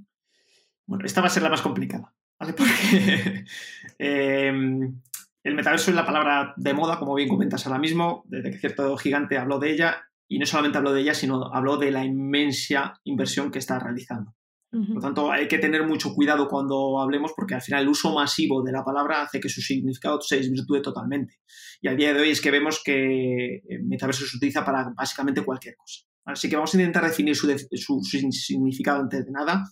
Bueno, 0.88 1.06
esta 1.06 1.22
va 1.22 1.28
a 1.28 1.30
ser 1.30 1.44
la 1.44 1.50
más 1.50 1.62
complicada, 1.62 2.16
¿vale? 2.40 2.54
Porque 2.58 3.46
em, 4.00 5.02
el 5.46 5.54
metaverso 5.54 5.92
es 5.92 5.96
la 5.96 6.08
palabra 6.08 6.56
de 6.58 6.74
moda, 6.74 6.98
como 6.98 7.14
bien 7.14 7.30
comentas 7.30 7.68
ahora 7.68 7.78
mismo, 7.78 8.24
desde 8.26 8.50
que 8.50 8.58
cierto 8.58 8.98
gigante 8.98 9.38
habló 9.38 9.60
de 9.60 9.72
ella, 9.72 10.08
y 10.28 10.40
no 10.40 10.46
solamente 10.48 10.80
habló 10.80 10.92
de 10.92 11.02
ella, 11.02 11.14
sino 11.14 11.54
habló 11.54 11.78
de 11.78 11.92
la 11.92 12.04
inmensa 12.04 13.00
inversión 13.04 13.52
que 13.52 13.60
está 13.60 13.78
realizando. 13.78 14.36
Por 14.72 14.96
lo 14.96 15.00
tanto, 15.00 15.32
hay 15.32 15.48
que 15.48 15.60
tener 15.60 15.88
mucho 15.88 16.14
cuidado 16.14 16.50
cuando 16.50 17.00
hablemos 17.00 17.32
porque 17.34 17.54
al 17.54 17.62
final 17.62 17.84
el 17.84 17.90
uso 17.90 18.14
masivo 18.14 18.62
de 18.62 18.74
la 18.74 18.84
palabra 18.84 19.22
hace 19.22 19.40
que 19.40 19.48
su 19.48 19.62
significado 19.62 20.20
se 20.20 20.36
desvirtúe 20.36 20.82
totalmente. 20.82 21.36
Y 21.80 21.88
al 21.88 21.96
día 21.96 22.14
de 22.14 22.20
hoy 22.20 22.32
es 22.32 22.42
que 22.42 22.52
vemos 22.52 22.82
que 22.84 23.62
el 23.70 23.84
metaverso 23.86 24.26
se 24.26 24.36
utiliza 24.36 24.66
para 24.66 24.92
básicamente 24.94 25.46
cualquier 25.46 25.78
cosa. 25.78 26.02
Así 26.26 26.50
que 26.50 26.58
vamos 26.58 26.74
a 26.74 26.78
intentar 26.78 27.06
definir 27.06 27.38
su, 27.38 27.48
su 27.72 28.02
significado 28.02 29.00
antes 29.00 29.26
de 29.26 29.32
nada 29.32 29.64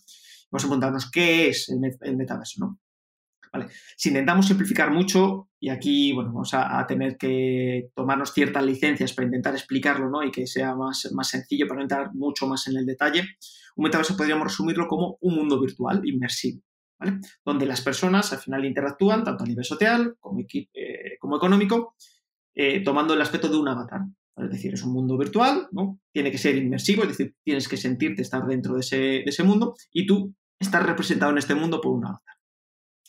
vamos 0.53 0.65
a 0.65 0.67
preguntarnos 0.67 1.09
qué 1.09 1.49
es 1.49 1.67
el, 1.69 2.15
metaverso, 2.15 2.59
¿no? 2.59 2.79
Si 3.95 4.09
intentamos 4.09 4.47
simplificar 4.47 4.91
mucho, 4.91 5.49
y 5.59 5.69
aquí 5.69 6.11
bueno, 6.13 6.31
vamos 6.33 6.53
a, 6.53 6.85
tener 6.87 7.17
que 7.17 7.89
tomarnos 7.95 8.33
ciertas 8.33 8.65
licencias 8.65 9.13
para 9.13 9.27
intentar 9.27 9.53
explicarlo 9.53 10.09
¿no? 10.09 10.23
y 10.23 10.31
que 10.31 10.47
sea 10.47 10.75
más, 10.75 11.09
más 11.13 11.29
sencillo 11.29 11.67
para 11.67 11.77
no 11.77 11.83
entrar 11.83 12.13
mucho 12.13 12.47
más 12.47 12.67
en 12.67 12.77
el 12.77 12.85
detalle, 12.85 13.23
un 13.75 13.83
metaverso 13.83 14.17
podríamos 14.17 14.47
resumirlo 14.47 14.87
como 14.87 15.17
un 15.21 15.35
mundo 15.35 15.59
virtual 15.59 16.01
inmersivo, 16.03 16.61
¿vale? 16.99 17.19
donde 17.45 17.65
las 17.65 17.81
personas 17.81 18.33
al 18.33 18.39
final 18.39 18.65
interactúan 18.65 19.23
tanto 19.23 19.43
a 19.43 19.47
nivel 19.47 19.63
social 19.63 20.15
como, 20.19 20.41
eh, 20.41 21.17
económico, 21.21 21.95
eh, 22.55 22.83
tomando 22.83 23.13
el 23.13 23.21
aspecto 23.21 23.47
de 23.49 23.57
un 23.57 23.67
avatar. 23.67 24.01
Es 24.35 24.49
decir, 24.49 24.73
es 24.73 24.83
un 24.83 24.93
mundo 24.93 25.15
virtual, 25.15 25.67
¿no? 25.71 25.99
tiene 26.11 26.31
que 26.31 26.39
ser 26.39 26.57
inmersivo, 26.57 27.03
es 27.03 27.09
decir, 27.09 27.35
tienes 27.43 27.67
que 27.67 27.77
sentirte 27.77 28.23
estar 28.23 28.45
dentro 28.47 28.73
de 28.73 28.79
ese, 28.79 28.97
de 28.97 29.25
ese 29.27 29.43
mundo 29.43 29.75
y 29.91 30.07
tú 30.07 30.33
estar 30.59 30.83
representado 30.85 31.31
en 31.31 31.37
este 31.37 31.53
mundo 31.53 31.79
por 31.79 31.93
un 31.93 32.05
avatar. 32.05 32.35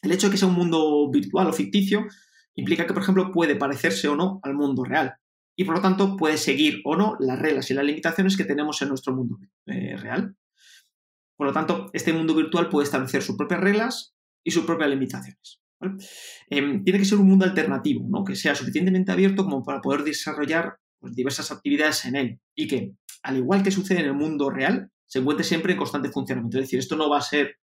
El 0.05 0.13
hecho 0.13 0.29
de 0.29 0.33
que 0.33 0.39
sea 0.39 0.49
un 0.49 0.55
mundo 0.55 1.11
virtual 1.11 1.49
o 1.49 1.53
ficticio 1.53 2.07
implica 2.55 2.87
que, 2.87 2.93
por 2.93 3.03
ejemplo, 3.03 3.33
puede 3.33 3.57
parecerse 3.57 4.09
o 4.09 4.17
no 4.17 4.41
al 4.43 4.55
mundo 4.55 4.85
real 4.85 5.15
y, 5.57 5.65
por 5.65 5.77
lo 5.77 5.81
tanto, 5.81 6.17
puede 6.17 6.37
seguir 6.37 6.81
o 6.85 6.97
no 6.97 7.17
las 7.21 7.39
reglas 7.39 7.71
y 7.71 7.75
las 7.75 7.85
limitaciones 7.85 8.37
que 8.37 8.45
tenemos 8.45 8.81
en 8.83 8.89
nuestro 8.89 9.15
mundo 9.15 9.39
eh, 9.67 9.97
real. 9.97 10.37
Por 11.37 11.47
lo 11.47 11.53
tanto, 11.53 11.91
este 11.93 12.13
mundo 12.13 12.35
virtual 12.35 12.69
puede 12.69 12.85
establecer 12.85 13.23
sus 13.23 13.37
propias 13.37 13.61
reglas 13.61 14.15
y 14.45 14.51
sus 14.51 14.65
propias 14.65 14.91
limitaciones. 14.91 15.61
Em, 16.49 16.83
tiene 16.85 16.99
que 16.99 17.05
ser 17.05 17.19
un 17.19 17.29
mundo 17.29 17.45
alternativo, 17.45 18.07
¿no? 18.09 18.25
que 18.25 18.37
sea 18.37 18.55
suficientemente 18.55 19.13
abierto 19.13 19.45
como 19.45 19.63
para 19.63 19.81
poder 19.81 20.03
desarrollar 20.03 20.79
pues, 20.99 21.15
diversas 21.15 21.51
actividades 21.51 22.05
en 22.05 22.17
él 22.17 22.41
y 22.55 22.67
que, 22.67 22.93
al 23.23 23.37
igual 23.37 23.63
que 23.63 23.71
sucede 23.71 24.01
en 24.01 24.07
el 24.07 24.15
mundo 24.15 24.51
real, 24.51 24.91
se 25.07 25.19
encuentre 25.19 25.45
siempre 25.45 25.73
en 25.73 25.79
constante 25.79 26.11
funcionamiento. 26.11 26.59
Es 26.59 26.65
decir, 26.65 26.79
esto 26.79 26.97
no 26.97 27.11
va 27.11 27.19
a 27.19 27.23
ser 27.23 27.59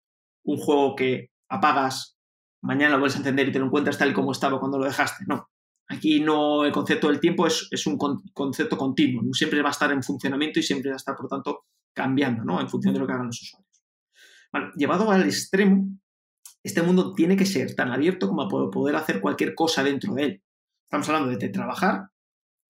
un 0.43 0.57
juego 0.57 0.95
que 0.95 1.29
apagas, 1.47 2.17
mañana 2.61 2.93
lo 2.93 2.99
vuelves 2.99 3.15
a 3.15 3.19
encender 3.19 3.49
y 3.49 3.51
te 3.51 3.59
lo 3.59 3.65
encuentras 3.65 3.97
tal 3.97 4.11
y 4.11 4.13
como 4.13 4.31
estaba 4.31 4.59
cuando 4.59 4.77
lo 4.77 4.85
dejaste. 4.85 5.25
No. 5.27 5.49
Aquí 5.87 6.19
no, 6.19 6.65
el 6.65 6.71
concepto 6.71 7.07
del 7.07 7.19
tiempo 7.19 7.47
es, 7.47 7.87
un 7.87 7.97
concepto 7.97 8.77
continuo. 8.77 9.23
Siempre 9.33 9.61
va 9.61 9.69
a 9.69 9.71
estar 9.71 9.91
en 9.91 10.03
funcionamiento 10.03 10.59
y 10.59 10.63
siempre 10.63 10.91
va 10.91 10.95
a 10.95 10.97
estar, 10.97 11.15
por 11.15 11.27
tanto, 11.27 11.65
cambiando, 11.93 12.43
¿no? 12.43 12.61
En 12.61 12.69
función 12.69 12.93
de 12.93 12.99
lo 12.99 13.07
que 13.07 13.13
hagan 13.13 13.27
los 13.27 13.41
usuarios. 13.41 14.73
llevado 14.75 15.09
al 15.11 15.23
extremo, 15.23 15.89
este 16.63 16.83
mundo 16.83 17.13
tiene 17.15 17.35
que 17.35 17.45
ser 17.45 17.73
tan 17.73 17.91
abierto 17.91 18.27
como 18.27 18.47
para 18.47 18.69
poder 18.69 18.95
hacer 18.95 19.19
cualquier 19.19 19.55
cosa 19.55 19.83
dentro 19.83 20.13
de 20.13 20.23
él. 20.23 20.43
Estamos 20.83 21.09
hablando 21.09 21.35
de 21.35 21.49
trabajar, 21.49 22.09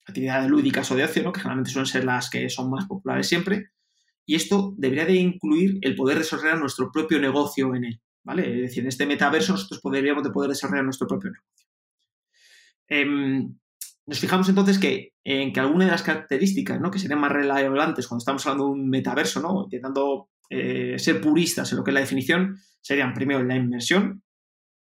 actividades 0.05 0.49
lúdicas 0.49 0.89
o 0.91 0.95
de 0.95 1.03
ocio, 1.03 1.31
que 1.33 1.39
generalmente 1.39 1.71
suelen 1.71 1.87
ser 1.87 2.05
las 2.05 2.29
que 2.29 2.49
son 2.49 2.69
más 2.69 2.85
populares 2.85 3.27
siempre, 3.27 3.71
y 4.25 4.35
esto 4.35 4.73
debería 4.77 5.05
de 5.05 5.15
incluir 5.15 5.79
el 5.81 5.95
poder 5.95 6.19
desarrollar 6.19 6.59
nuestro 6.59 6.91
propio 6.91 7.19
negocio 7.19 7.73
en 7.75 7.85
él, 7.85 8.01
¿vale? 8.23 8.55
Es 8.55 8.61
decir, 8.61 8.83
en 8.83 8.89
este 8.89 9.05
metaverso 9.05 9.53
nosotros 9.53 9.81
podríamos 9.81 10.23
de 10.23 10.31
poder 10.31 10.49
desarrollar 10.49 10.83
nuestro 10.83 11.07
propio 11.07 11.31
negocio. 11.31 11.67
Em, 12.87 13.55
nos 14.05 14.19
fijamos 14.19 14.49
entonces 14.49 14.79
que 14.79 15.13
en 15.23 15.53
que 15.53 15.59
algunas 15.59 15.87
de 15.87 15.91
las 15.91 16.03
características 16.03 16.81
¿no? 16.81 16.89
que 16.89 16.97
serían 16.97 17.19
más 17.19 17.31
relevantes 17.31 18.07
cuando 18.07 18.19
estamos 18.19 18.45
hablando 18.45 18.65
de 18.65 18.71
un 18.71 18.89
metaverso, 18.89 19.39
¿no? 19.39 19.63
intentando 19.65 20.29
eh, 20.49 20.97
ser 20.97 21.21
puristas 21.21 21.71
en 21.71 21.77
lo 21.77 21.83
que 21.83 21.91
es 21.91 21.93
la 21.93 21.99
definición, 21.99 22.57
serían 22.81 23.13
primero 23.13 23.43
la 23.43 23.55
inmersión, 23.55 24.23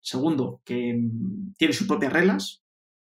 segundo, 0.00 0.62
que 0.64 0.94
mm, 0.94 1.54
tiene 1.58 1.74
sus 1.74 1.88
propias 1.88 2.12
reglas, 2.12 2.62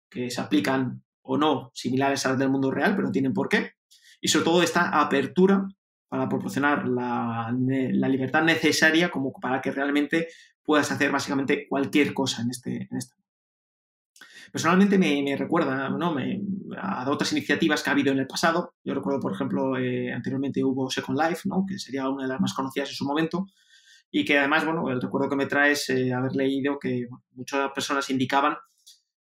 que 0.09 0.31
se 0.31 0.41
aplican 0.41 1.03
o 1.21 1.37
no 1.37 1.71
similares 1.75 2.25
a 2.25 2.31
las 2.31 2.39
del 2.39 2.49
mundo 2.49 2.71
real, 2.71 2.95
pero 2.97 3.09
no 3.09 3.13
tienen 3.13 3.35
por 3.35 3.49
qué, 3.51 3.73
y 4.21 4.29
sobre 4.29 4.45
todo 4.47 4.63
esta 4.63 5.01
apertura 5.01 5.69
para 6.09 6.29
proporcionar 6.29 6.87
la, 6.87 7.53
libertad 7.53 8.43
necesaria 8.43 9.11
como 9.11 9.33
para 9.33 9.61
que 9.61 9.71
realmente 9.71 10.29
puedas 10.63 10.91
hacer 10.91 11.11
básicamente 11.11 11.67
cualquier 11.69 12.15
cosa 12.15 12.43
en 12.43 12.51
este, 12.51 12.89
en 12.91 12.97
este 12.97 13.17
Personalmente 14.53 14.97
me, 14.97 15.37
recuerda 15.37 15.89
¿no? 15.91 16.15
me, 16.15 16.41
a 16.79 17.11
otras 17.11 17.33
iniciativas 17.33 17.83
que 17.83 17.91
ha 17.91 17.93
habido 17.93 18.13
en 18.13 18.21
el 18.21 18.27
pasado. 18.27 18.75
Yo 18.85 18.95
recuerdo, 18.95 19.21
por 19.21 19.35
ejemplo, 19.35 19.77
eh, 19.77 20.13
anteriormente 20.13 20.63
hubo 20.65 20.89
Second 20.89 21.19
Life, 21.19 21.43
¿no? 21.45 21.65
que 21.69 21.79
sería 21.79 22.09
una 22.09 22.23
de 22.23 22.29
las 22.29 22.41
más 22.41 22.55
conocidas 22.55 22.89
en 22.91 22.95
su 22.95 23.05
momento, 23.05 23.47
y 24.11 24.25
que 24.25 24.39
además, 24.39 24.65
bueno, 24.65 24.89
el 24.89 25.03
recuerdo 25.03 25.29
que 25.29 25.37
me 25.37 25.47
trae 25.47 25.73
es 25.73 25.91
eh, 25.91 26.13
haber 26.13 26.35
leído 26.37 26.79
que 26.79 27.07
muchas 27.33 27.71
personas 27.73 28.09
indicaban 28.09 28.57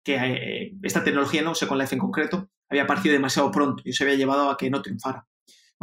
que 0.02 0.16
eh, 0.16 0.72
esta 0.82 1.04
tecnología, 1.04 1.42
¿no? 1.42 1.54
Second 1.54 1.80
Life 1.80 1.94
en 1.94 2.00
concreto, 2.00 2.50
había 2.68 2.85
aparecido 2.85 3.12
demasiado 3.12 3.50
pronto 3.50 3.82
y 3.85 3.92
se 3.92 4.04
había 4.04 4.16
llevado 4.16 4.50
a 4.50 4.56
que 4.56 4.70
no 4.70 4.80
triunfara 4.82 5.26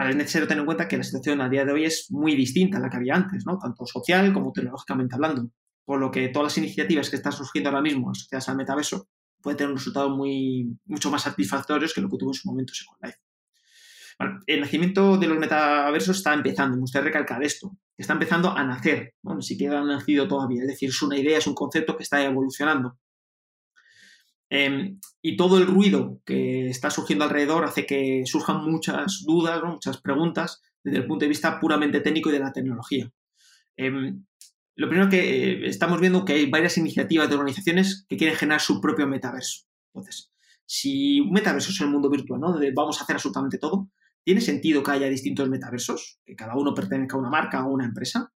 es 0.08 0.16
necesario 0.16 0.48
tener 0.48 0.62
en 0.62 0.66
cuenta 0.66 0.88
que 0.88 0.98
la 0.98 1.04
situación 1.04 1.42
a 1.42 1.50
día 1.50 1.66
de 1.66 1.74
hoy 1.74 1.86
es 1.86 2.08
muy 2.10 2.36
distinta 2.36 2.78
a 2.78 2.82
la 2.82 2.90
que 2.90 2.98
había 2.98 3.16
antes, 3.16 3.44
tanto 3.44 3.86
social 3.86 4.32
como 4.34 4.54
tecnológicamente 4.54 5.16
hablando. 5.16 5.52
Por 5.84 6.00
lo 6.00 6.10
que 6.12 6.30
todas 6.30 6.46
las 6.46 6.58
iniciativas 6.58 7.10
que 7.10 7.18
están 7.18 7.34
surgiendo 7.34 7.70
ahora 7.70 7.82
mismo 7.82 8.12
asociadas 8.12 8.48
al 8.50 8.58
metaverso 8.58 9.10
pueden 9.42 9.58
tener 9.58 9.72
un 9.72 9.78
resultado 9.78 10.10
muy, 10.16 10.78
mucho 10.86 11.10
más 11.12 11.24
satisfactorios 11.24 11.94
que 11.94 12.02
lo 12.02 12.10
que 12.10 12.18
tuvo 12.18 12.30
en 12.30 12.36
su 12.36 12.48
momento 12.48 12.74
Second 12.74 13.00
Life. 13.04 13.18
el 14.48 14.62
nacimiento 14.62 15.18
de 15.18 15.28
los 15.28 15.38
metaversos 15.38 16.18
está 16.18 16.34
empezando, 16.34 16.76
me 16.76 16.82
gustaría 16.82 17.06
recalcar 17.06 17.44
esto, 17.44 17.72
está 17.98 18.14
empezando 18.14 18.52
a 18.52 18.64
nacer, 18.64 19.16
¿no? 19.24 19.36
ni 19.36 19.44
siquiera 19.44 19.80
ha 19.80 19.84
nacido 19.84 20.28
todavía, 20.28 20.62
es 20.62 20.68
decir, 20.68 20.90
es 20.90 21.02
una 21.02 21.18
idea, 21.18 21.38
es 21.38 21.48
un 21.48 21.56
concepto 21.56 21.96
que 21.98 22.04
está 22.04 22.24
evolucionando. 22.24 22.98
Em, 24.50 25.00
y 25.22 25.38
todo 25.38 25.60
el 25.60 25.68
ruido 25.68 26.22
que 26.26 26.70
está 26.70 26.90
surgiendo 26.90 27.24
alrededor 27.24 27.66
hace 27.66 27.86
que 27.86 28.24
surjan 28.26 28.64
muchas 28.64 29.24
dudas, 29.26 29.62
muchas 29.64 30.02
preguntas 30.02 30.62
desde 30.84 31.00
el 31.00 31.08
punto 31.08 31.26
de 31.26 31.30
vista 31.30 31.60
puramente 31.60 32.00
técnico 32.02 32.30
y 32.30 32.34
de 32.34 32.40
la 32.40 32.52
tecnología. 32.52 33.12
Em, 33.78 34.26
lo 34.76 34.88
primero 34.88 35.10
que 35.10 35.20
eh, 35.20 35.68
estamos 35.68 36.00
viendo 36.00 36.26
que 36.26 36.34
hay 36.34 36.50
varias 36.50 36.78
iniciativas 36.78 37.30
de 37.30 37.36
organizaciones 37.36 38.06
que 38.08 38.18
quieren 38.18 38.36
generar 38.36 38.62
su 38.62 38.82
propio 38.82 39.08
metaverso. 39.08 39.66
Entonces, 39.94 40.32
si 40.66 41.20
un 41.20 41.32
metaverso 41.32 41.72
es 41.72 41.82
el 41.82 41.90
mundo 41.90 42.10
virtual, 42.10 42.40
¿no? 42.40 42.52
Donde 42.54 42.72
vamos 42.72 43.00
a 43.00 43.04
hacer 43.04 43.16
absolutamente 43.16 43.58
todo, 43.58 43.90
¿tiene 44.24 44.42
sentido 44.42 44.82
que 44.82 44.92
haya 44.92 45.10
distintos 45.10 45.50
metaversos? 45.50 46.20
Que 46.26 46.36
cada 46.36 46.56
uno 46.56 46.74
pertenezca 46.74 47.18
a 47.18 47.20
una 47.20 47.30
marca 47.30 47.64
o 47.64 47.70
a 47.70 47.74
una 47.74 47.86
empresa. 47.86 48.32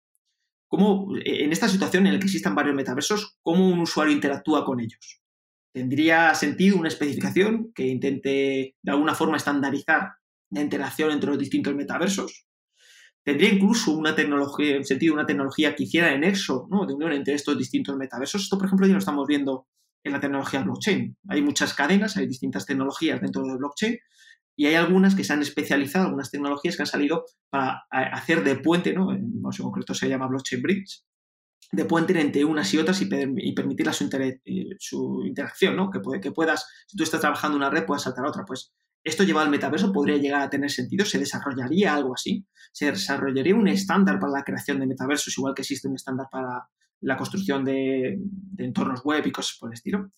¿Cómo, 0.67 1.15
eh, 1.17 1.43
en 1.43 1.51
esta 1.51 1.69
situación 1.69 2.07
en 2.07 2.13
la 2.13 2.19
que 2.19 2.25
existan 2.25 2.55
varios 2.55 2.75
metaversos, 2.75 3.37
cómo 3.41 3.67
un 3.69 3.79
usuario 3.79 4.13
interactúa 4.13 4.65
con 4.65 4.79
ellos? 4.79 5.20
¿Tendría 5.73 6.33
sentido 6.35 6.77
una 6.77 6.89
especificación 6.89 7.71
que 7.73 7.87
intente 7.87 8.75
de 8.81 8.91
alguna 8.91 9.15
forma 9.15 9.37
estandarizar 9.37 10.13
la 10.49 10.61
interacción 10.61 11.11
entre 11.11 11.29
los 11.29 11.39
distintos 11.39 11.73
metaversos? 11.75 12.45
tendría 13.23 13.53
incluso 13.53 13.91
una 13.91 14.15
tecnología, 14.15 14.75
en 14.75 14.85
sentido, 14.85 15.13
una 15.13 15.25
tecnología 15.25 15.75
que 15.75 15.83
hiciera 15.83 16.07
de 16.07 16.19
nexo, 16.19 16.67
¿no? 16.69 16.85
de 16.85 16.93
unión 16.93 17.11
entre 17.13 17.35
estos 17.35 17.57
distintos 17.57 17.95
metaversos. 17.95 18.43
Esto, 18.43 18.57
por 18.57 18.65
ejemplo, 18.67 18.87
ya 18.87 18.93
lo 18.93 18.99
estamos 18.99 19.27
viendo 19.27 19.67
en 20.03 20.13
la 20.13 20.19
tecnología 20.19 20.63
blockchain. 20.63 21.15
Hay 21.27 21.41
muchas 21.41 21.73
cadenas, 21.73 22.17
hay 22.17 22.27
distintas 22.27 22.65
tecnologías 22.65 23.21
dentro 23.21 23.43
del 23.43 23.57
blockchain 23.57 23.97
y 24.55 24.65
hay 24.65 24.75
algunas 24.75 25.15
que 25.15 25.23
se 25.23 25.33
han 25.33 25.41
especializado, 25.41 26.05
algunas 26.05 26.31
tecnologías 26.31 26.75
que 26.75 26.83
han 26.83 26.87
salido 26.87 27.25
para 27.49 27.83
hacer 27.89 28.43
de 28.43 28.55
puente, 28.55 28.93
¿no? 28.93 29.11
en, 29.11 29.41
concreto 29.41 29.93
se 29.93 30.09
llama 30.09 30.27
blockchain 30.27 30.61
bridge, 30.61 31.03
de 31.71 31.85
puente 31.85 32.19
entre 32.19 32.43
unas 32.43 32.73
y 32.73 32.77
otras 32.77 33.01
y, 33.01 33.09
su, 33.09 33.15
eh, 33.15 34.75
su, 34.79 35.23
interacción, 35.25 35.75
¿no? 35.75 35.89
Que, 35.89 35.99
puede, 35.99 36.19
que 36.19 36.31
puedas, 36.31 36.67
si 36.87 36.97
tú 36.97 37.03
estás 37.03 37.21
trabajando 37.21 37.57
una 37.57 37.69
red, 37.69 37.85
puedas 37.85 38.03
saltar 38.03 38.25
a 38.25 38.29
otra. 38.29 38.43
Pues 38.45 38.73
esto 39.03 39.23
llevado 39.23 39.45
al 39.45 39.51
metaverso 39.51 39.91
podría 39.91 40.17
llegar 40.17 40.41
a 40.41 40.49
tener 40.49 40.69
sentido, 40.69 41.05
se 41.05 41.17
desarrollaría 41.17 41.95
algo 41.95 42.13
así, 42.13 42.45
se 42.71 42.91
desarrollaría 42.91 43.55
un 43.55 43.67
estándar 43.67 44.19
para 44.19 44.33
la 44.33 44.43
creación 44.43 44.79
de 44.79 44.87
metaversos, 44.87 45.37
igual 45.37 45.55
que 45.55 45.63
existe 45.63 45.87
un 45.87 45.95
estándar 45.95 46.27
para 46.31 46.67
la 47.01 47.17
construcción 47.17 47.65
de, 47.65 48.19
entornos 48.59 49.03
web 49.03 49.25
y 49.25 49.31
cosas 49.31 49.57
por 49.59 49.69
el 49.69 49.73
estilo. 49.73 50.11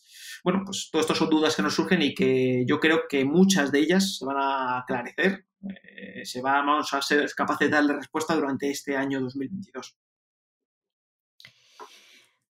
Bueno, 0.44 0.64
pues 0.66 0.90
todo 0.92 1.02
esto 1.02 1.16
son 1.16 1.30
dudas 1.30 1.56
que 1.56 1.62
nos 1.62 1.76
surgen 1.76 2.02
y 2.02 2.14
que 2.14 2.66
yo 2.68 2.80
creo 2.80 3.04
que 3.08 3.24
muchas 3.24 3.72
de 3.72 3.80
ellas 3.80 4.18
se 4.18 4.26
van 4.26 4.38
a 4.38 4.80
aclarecer, 4.80 5.46
eh, 5.62 6.26
se 6.26 6.42
vamos 6.42 6.94
a 6.94 7.02
ser 7.02 7.32
capaces 7.36 7.70
de 7.70 7.76
darle 7.76 7.94
respuesta 7.94 8.36
durante 8.36 8.70
este 8.70 8.98
año 8.98 9.22
2022. 9.22 9.96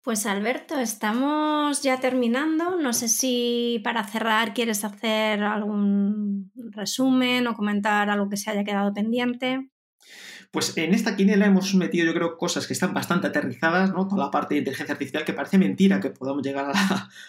Pues 0.02 0.24
Alberto, 0.24 0.78
estamos 0.78 1.82
ya 1.82 2.00
terminando. 2.00 2.76
No 2.78 2.94
sé 2.94 3.08
si 3.08 3.80
para 3.84 4.02
cerrar 4.04 4.54
quieres 4.54 4.82
hacer 4.82 5.42
algún 5.42 6.50
resumen 6.72 7.46
o 7.46 7.54
comentar 7.54 8.08
algo 8.08 8.30
que 8.30 8.38
se 8.38 8.50
haya 8.50 8.64
quedado 8.64 8.94
pendiente. 8.94 9.68
Pues 10.50 10.76
en 10.76 10.94
esta 10.94 11.14
quiniela 11.16 11.46
hemos 11.46 11.74
metido, 11.74 12.06
yo 12.06 12.14
creo, 12.14 12.36
cosas 12.36 12.66
que 12.66 12.72
están 12.72 12.92
bastante 12.92 13.28
aterrizadas, 13.28 13.92
¿no? 13.92 14.08
Toda 14.08 14.24
la 14.24 14.30
parte 14.32 14.54
de 14.54 14.60
inteligencia 14.60 14.94
artificial, 14.94 15.24
que 15.24 15.32
parece 15.32 15.58
mentira 15.58 16.00
que 16.00 16.10
podamos 16.10 16.42
llegar 16.42 16.72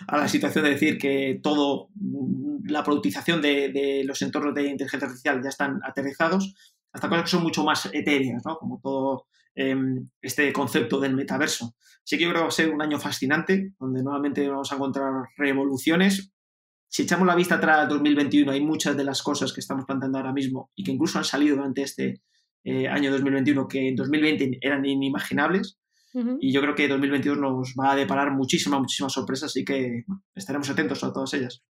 a 0.07 0.17
la, 0.17 0.27
situación 0.27 0.63
de 0.63 0.71
decir 0.71 0.97
que 0.97 1.39
todo, 1.43 1.89
la 2.65 2.83
productización 2.83 3.41
de, 3.41 4.01
los 4.05 4.21
entornos 4.23 4.55
de 4.55 4.69
inteligencia 4.69 5.05
artificial 5.07 5.41
ya 5.43 5.49
están 5.49 5.81
aterrizados, 5.83 6.55
hasta 6.93 7.09
cosas 7.09 7.23
que 7.23 7.29
son 7.31 7.43
mucho 7.43 7.63
más 7.63 7.89
etéreas, 7.93 8.43
¿no? 8.45 8.57
Como 8.57 8.79
todo 8.81 9.25
Em, 9.53 10.09
este 10.21 10.53
concepto 10.53 10.99
del 10.99 11.13
metaverso. 11.13 11.75
Así 12.03 12.17
que 12.17 12.23
yo 12.23 12.29
creo 12.29 12.41
que 12.41 12.43
va 12.43 12.47
a 12.47 12.51
ser 12.51 12.69
un 12.69 12.81
año 12.81 12.99
fascinante, 12.99 13.73
donde 13.79 14.01
nuevamente 14.01 14.47
vamos 14.47 14.71
a 14.71 14.75
encontrar 14.75 15.11
revoluciones. 15.35 16.31
Si 16.87 17.03
echamos 17.03 17.27
la 17.27 17.35
vista 17.35 17.55
atrás 17.55 17.79
al 17.79 17.89
2021, 17.89 18.51
hay 18.51 18.61
muchas 18.61 18.95
de 18.95 19.03
las 19.03 19.21
cosas 19.21 19.51
que 19.51 19.59
estamos 19.59 19.85
planteando 19.85 20.17
ahora 20.17 20.33
mismo 20.33 20.71
y 20.75 20.83
que 20.83 20.91
incluso 20.91 21.17
han 21.17 21.25
salido 21.25 21.57
durante 21.57 21.81
este 21.81 22.21
eh, 22.63 22.87
año 22.87 23.11
2021 23.11 23.67
que 23.67 23.89
en 23.89 23.95
2020 23.95 24.59
eran 24.61 24.85
inimaginables. 24.85 25.77
Y 26.41 26.51
yo 26.51 26.59
creo 26.59 26.75
que 26.75 26.89
2022 26.89 27.37
nos 27.37 27.73
va 27.79 27.93
a 27.93 27.95
deparar 27.95 28.31
muchísimas, 28.31 28.81
muchísimas 28.81 29.13
sorpresas, 29.13 29.51
así 29.51 29.63
que 29.63 30.03
estaremos 30.35 30.69
atentos 30.69 31.01
a 31.05 31.13
todas 31.13 31.33
ellas. 31.33 31.63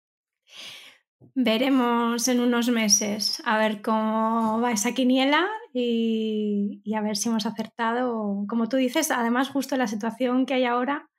Veremos 1.35 2.27
en 2.27 2.39
unos 2.39 2.69
meses 2.69 3.41
a 3.45 3.57
ver 3.57 3.81
cómo 3.81 4.59
va 4.59 4.71
esa 4.71 4.93
quiniela 4.93 5.47
y, 5.73 6.81
a 6.95 7.01
ver 7.01 7.15
si 7.15 7.29
hemos 7.29 7.45
acertado. 7.45 8.45
Como 8.47 8.67
tú 8.67 8.77
dices, 8.77 9.11
además 9.11 9.49
justo 9.49 9.77
la 9.77 9.87
situación 9.87 10.45
que 10.45 10.55
hay 10.55 10.65
ahora, 10.65 11.09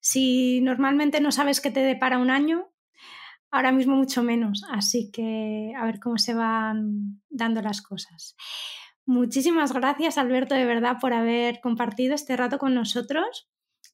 si 0.00 0.60
normalmente 0.60 1.20
no 1.20 1.32
sabes 1.32 1.60
qué 1.60 1.70
te 1.70 1.80
depara 1.80 2.18
un 2.18 2.30
año, 2.30 2.70
ahora 3.50 3.72
mismo 3.72 3.96
mucho 3.96 4.22
menos. 4.22 4.64
Así 4.70 5.10
que 5.10 5.72
a 5.78 5.84
ver 5.84 6.00
cómo 6.00 6.18
se 6.18 6.34
van 6.34 7.22
dando 7.30 7.62
las 7.62 7.82
cosas. 7.82 8.36
Muchísimas 9.06 9.72
gracias, 9.72 10.18
Alberto, 10.18 10.54
de 10.54 10.64
verdad, 10.64 10.98
por 11.00 11.12
haber 11.12 11.60
compartido 11.60 12.14
este 12.14 12.36
rato 12.36 12.58
con 12.58 12.74
nosotros 12.74 13.48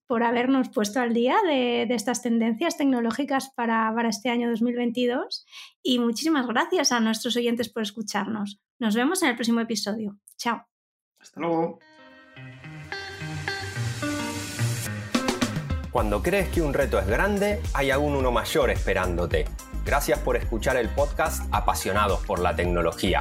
por 0.09 0.25
habernos 0.25 0.71
puesto 0.71 1.01
al 1.01 1.13
día 1.13 1.37
de, 1.47 1.83
estas 1.91 2.23
tendencias 2.23 2.77
tecnológicas 2.77 3.51
para, 3.55 3.93
para, 3.95 4.09
este 4.09 4.31
año 4.31 4.49
2022 4.51 5.47
y 5.83 5.99
muchísimas 5.99 6.47
gracias 6.47 6.91
a 6.91 6.99
nuestros 6.99 7.37
oyentes 7.37 7.69
por 7.69 7.83
escucharnos. 7.83 8.59
Nos 8.81 8.97
vemos 8.97 9.23
en 9.23 9.29
el 9.29 9.35
próximo 9.37 9.61
episodio. 9.61 10.19
Chao. 10.39 10.67
Hasta 11.21 11.41
luego. 11.41 11.79
Cuando 15.91 16.23
crees 16.23 16.49
que 16.49 16.63
un 16.63 16.73
reto 16.73 16.99
es 16.99 17.07
grande, 17.07 17.61
hay 17.75 17.91
aún 17.91 18.15
uno 18.15 18.33
mayor 18.33 18.71
esperándote. 18.71 19.45
Gracias 19.85 20.19
por 20.21 20.37
escuchar 20.37 20.77
el 20.77 20.89
podcast 20.89 21.43
Apasionados 21.53 22.25
por 22.25 22.41
la 22.41 22.57
Tecnología. 22.57 23.21